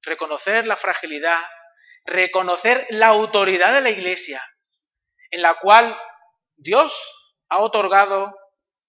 Reconocer 0.00 0.66
la 0.66 0.76
fragilidad, 0.76 1.38
reconocer 2.04 2.86
la 2.90 3.08
autoridad 3.08 3.74
de 3.74 3.82
la 3.82 3.90
iglesia, 3.90 4.42
en 5.30 5.42
la 5.42 5.54
cual 5.54 5.96
Dios 6.56 7.21
ha 7.52 7.58
otorgado 7.58 8.34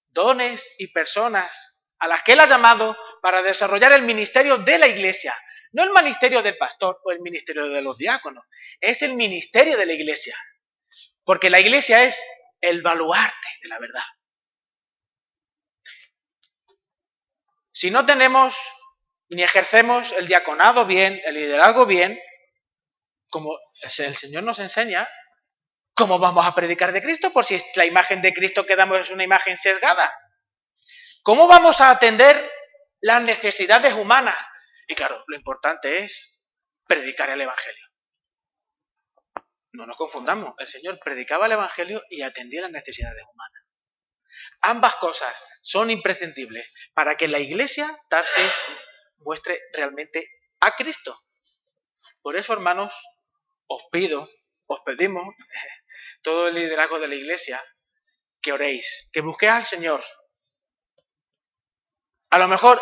dones 0.09 0.75
y 0.77 0.87
personas 0.87 1.85
a 1.99 2.07
las 2.07 2.23
que 2.23 2.31
Él 2.31 2.39
ha 2.39 2.47
llamado 2.47 2.95
para 3.21 3.41
desarrollar 3.41 3.91
el 3.91 4.03
ministerio 4.03 4.57
de 4.57 4.77
la 4.77 4.87
iglesia. 4.87 5.35
No 5.73 5.83
el 5.83 5.91
ministerio 5.91 6.41
del 6.41 6.57
pastor 6.57 7.01
o 7.03 7.11
el 7.11 7.19
ministerio 7.19 7.67
de 7.67 7.81
los 7.81 7.97
diáconos, 7.97 8.45
es 8.79 9.01
el 9.01 9.15
ministerio 9.15 9.75
de 9.75 9.85
la 9.85 9.93
iglesia. 9.93 10.37
Porque 11.25 11.49
la 11.49 11.59
iglesia 11.59 12.03
es 12.03 12.17
el 12.61 12.81
baluarte 12.81 13.47
de 13.63 13.67
la 13.67 13.79
verdad. 13.79 14.03
Si 17.73 17.91
no 17.91 18.05
tenemos 18.05 18.55
ni 19.29 19.43
ejercemos 19.43 20.13
el 20.13 20.27
diaconado 20.27 20.85
bien, 20.85 21.19
el 21.25 21.35
liderazgo 21.35 21.85
bien, 21.85 22.17
como 23.29 23.57
el 23.81 23.89
Señor 23.89 24.43
nos 24.43 24.59
enseña, 24.59 25.09
¿Cómo 25.95 26.17
vamos 26.17 26.45
a 26.45 26.55
predicar 26.55 26.91
de 26.91 27.01
Cristo? 27.01 27.31
Por 27.31 27.45
si 27.45 27.57
la 27.75 27.85
imagen 27.85 28.21
de 28.21 28.33
Cristo 28.33 28.65
que 28.65 28.75
damos 28.75 29.01
es 29.01 29.11
una 29.11 29.23
imagen 29.23 29.57
sesgada. 29.61 30.11
¿Cómo 31.23 31.47
vamos 31.47 31.81
a 31.81 31.91
atender 31.91 32.51
las 33.01 33.21
necesidades 33.21 33.93
humanas? 33.93 34.37
Y 34.87 34.95
claro, 34.95 35.23
lo 35.27 35.37
importante 35.37 36.03
es 36.03 36.49
predicar 36.85 37.29
el 37.29 37.41
Evangelio. 37.41 37.85
No 39.71 39.85
nos 39.85 39.95
confundamos, 39.95 40.53
el 40.59 40.67
Señor 40.67 40.99
predicaba 40.99 41.45
el 41.45 41.53
Evangelio 41.53 42.03
y 42.09 42.21
atendía 42.21 42.61
las 42.61 42.71
necesidades 42.71 43.23
humanas. 43.31 43.63
Ambas 44.61 44.95
cosas 44.95 45.45
son 45.61 45.89
imprescindibles 45.89 46.71
para 46.93 47.15
que 47.15 47.27
la 47.27 47.39
iglesia 47.39 47.89
Tarsis 48.09 48.53
muestre 49.17 49.59
realmente 49.73 50.27
a 50.59 50.75
Cristo. 50.75 51.17
Por 52.21 52.35
eso, 52.35 52.53
hermanos, 52.53 52.93
os 53.67 53.83
pido, 53.91 54.29
os 54.67 54.79
pedimos 54.81 55.23
todo 56.23 56.47
el 56.47 56.55
liderazgo 56.55 56.99
de 56.99 57.07
la 57.07 57.15
iglesia, 57.15 57.63
que 58.41 58.51
oréis, 58.51 59.09
que 59.13 59.21
busquéis 59.21 59.51
al 59.51 59.65
Señor. 59.65 60.01
A 62.31 62.39
lo 62.39 62.47
mejor 62.47 62.81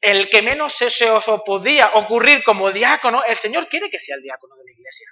el 0.00 0.28
que 0.30 0.42
menos 0.42 0.74
se, 0.74 1.10
os 1.10 1.24
podía 1.44 1.90
ocurrir 1.94 2.42
como 2.42 2.70
diácono, 2.70 3.22
el 3.24 3.36
Señor 3.36 3.68
quiere 3.68 3.90
que 3.90 4.00
sea 4.00 4.16
el 4.16 4.22
diácono 4.22 4.56
de 4.56 4.64
la 4.64 4.72
iglesia. 4.72 5.08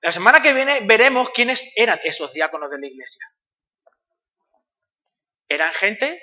La 0.00 0.12
semana 0.12 0.40
que 0.40 0.54
viene 0.54 0.80
veremos 0.86 1.30
quiénes 1.30 1.72
eran 1.76 2.00
esos 2.04 2.32
diáconos 2.32 2.70
de 2.70 2.78
la 2.78 2.86
iglesia. 2.86 3.26
Eran 5.48 5.72
gente, 5.74 6.22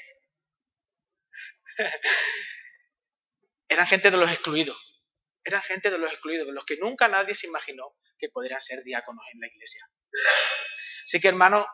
eran 3.70 3.88
gente 3.88 4.10
de 4.10 4.18
los 4.18 4.32
excluidos, 4.32 5.04
eran 5.44 5.62
gente 5.62 5.92
de 5.92 5.98
los 5.98 6.12
excluidos, 6.12 6.48
de 6.48 6.54
los 6.54 6.66
que 6.66 6.78
nunca 6.78 7.08
nadie 7.08 7.36
se 7.36 7.48
imaginó 7.48 7.96
que 8.18 8.30
podrían 8.30 8.62
ser 8.62 8.84
diáconos 8.84 9.24
en 9.34 9.40
la 9.40 9.48
iglesia. 9.48 9.84
Así 11.04 11.20
que 11.20 11.28
hermano, 11.28 11.68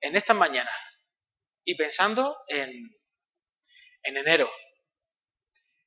en 0.00 0.16
esta 0.16 0.34
mañana 0.34 0.70
y 1.64 1.76
pensando 1.76 2.36
en, 2.48 2.70
en 4.02 4.16
enero, 4.16 4.50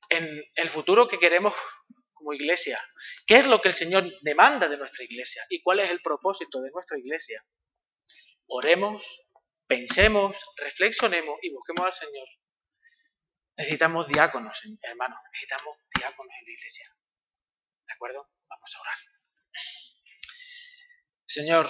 en 0.08 0.42
el 0.54 0.70
futuro 0.70 1.08
que 1.08 1.18
queremos 1.18 1.52
como 2.14 2.32
iglesia, 2.32 2.80
qué 3.26 3.36
es 3.36 3.46
lo 3.46 3.60
que 3.60 3.68
el 3.68 3.74
Señor 3.74 4.04
demanda 4.22 4.68
de 4.68 4.78
nuestra 4.78 5.04
iglesia 5.04 5.44
y 5.50 5.62
cuál 5.62 5.80
es 5.80 5.90
el 5.90 6.00
propósito 6.00 6.60
de 6.62 6.70
nuestra 6.70 6.98
iglesia, 6.98 7.44
oremos, 8.46 9.24
pensemos, 9.66 10.38
reflexionemos 10.56 11.38
y 11.42 11.52
busquemos 11.52 11.86
al 11.86 11.92
Señor. 11.92 12.28
Necesitamos 13.56 14.08
diáconos, 14.08 14.60
hermanos, 14.82 15.18
necesitamos 15.32 15.76
diáconos 15.94 16.32
en 16.40 16.46
la 16.46 16.52
iglesia. 16.52 16.90
¿De 17.86 17.94
acuerdo? 17.94 18.28
Vamos 18.48 18.74
a 18.74 18.80
orar. 18.80 18.98
Señor, 21.26 21.68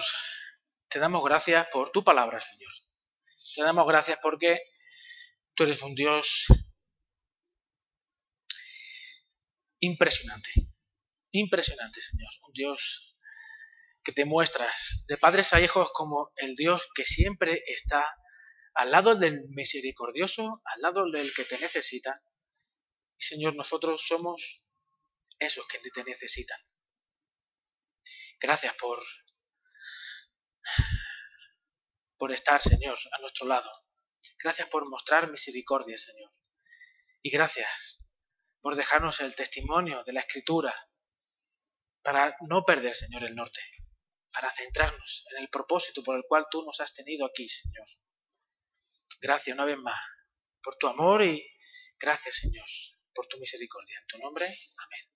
te 0.88 0.98
damos 0.98 1.24
gracias 1.24 1.66
por 1.72 1.90
tu 1.90 2.04
palabra, 2.04 2.40
Señor. 2.40 2.72
Te 3.54 3.62
damos 3.62 3.86
gracias 3.86 4.18
porque 4.22 4.60
tú 5.54 5.64
eres 5.64 5.82
un 5.82 5.94
Dios 5.94 6.46
impresionante. 9.80 10.50
Impresionante, 11.32 12.00
Señor. 12.00 12.30
Un 12.46 12.52
Dios 12.52 13.18
que 14.04 14.12
te 14.12 14.24
muestras 14.24 15.04
de 15.08 15.16
padres 15.16 15.52
a 15.52 15.60
hijos 15.60 15.90
como 15.92 16.32
el 16.36 16.54
Dios 16.54 16.86
que 16.94 17.04
siempre 17.04 17.62
está 17.66 18.06
al 18.74 18.90
lado 18.90 19.16
del 19.16 19.48
misericordioso, 19.48 20.62
al 20.64 20.82
lado 20.82 21.10
del 21.10 21.32
que 21.34 21.44
te 21.44 21.58
necesita. 21.58 22.22
Señor, 23.18 23.56
nosotros 23.56 24.06
somos 24.06 24.65
esos 25.38 25.66
que 25.66 25.78
te 25.78 26.04
necesitan. 26.04 26.58
Gracias 28.40 28.74
por, 28.74 29.02
por 32.16 32.32
estar, 32.32 32.62
Señor, 32.62 32.98
a 33.12 33.18
nuestro 33.20 33.46
lado. 33.46 33.70
Gracias 34.38 34.68
por 34.68 34.88
mostrar 34.88 35.30
misericordia, 35.30 35.96
Señor. 35.96 36.30
Y 37.22 37.30
gracias 37.30 38.04
por 38.60 38.76
dejarnos 38.76 39.20
el 39.20 39.34
testimonio 39.34 40.04
de 40.04 40.12
la 40.12 40.20
Escritura 40.20 40.74
para 42.02 42.36
no 42.48 42.64
perder, 42.64 42.94
Señor, 42.94 43.24
el 43.24 43.34
norte, 43.34 43.60
para 44.32 44.52
centrarnos 44.52 45.24
en 45.32 45.42
el 45.42 45.48
propósito 45.48 46.02
por 46.04 46.16
el 46.16 46.24
cual 46.28 46.46
tú 46.50 46.64
nos 46.64 46.80
has 46.80 46.92
tenido 46.94 47.26
aquí, 47.26 47.48
Señor. 47.48 47.86
Gracias 49.20 49.54
una 49.54 49.64
vez 49.64 49.78
más 49.78 49.98
por 50.62 50.76
tu 50.76 50.88
amor 50.88 51.22
y 51.22 51.44
Gracias, 51.98 52.36
Señor, 52.36 52.66
por 53.14 53.26
tu 53.26 53.38
misericordia. 53.38 53.98
En 53.98 54.06
tu 54.06 54.18
nombre, 54.18 54.44
amén. 54.44 55.15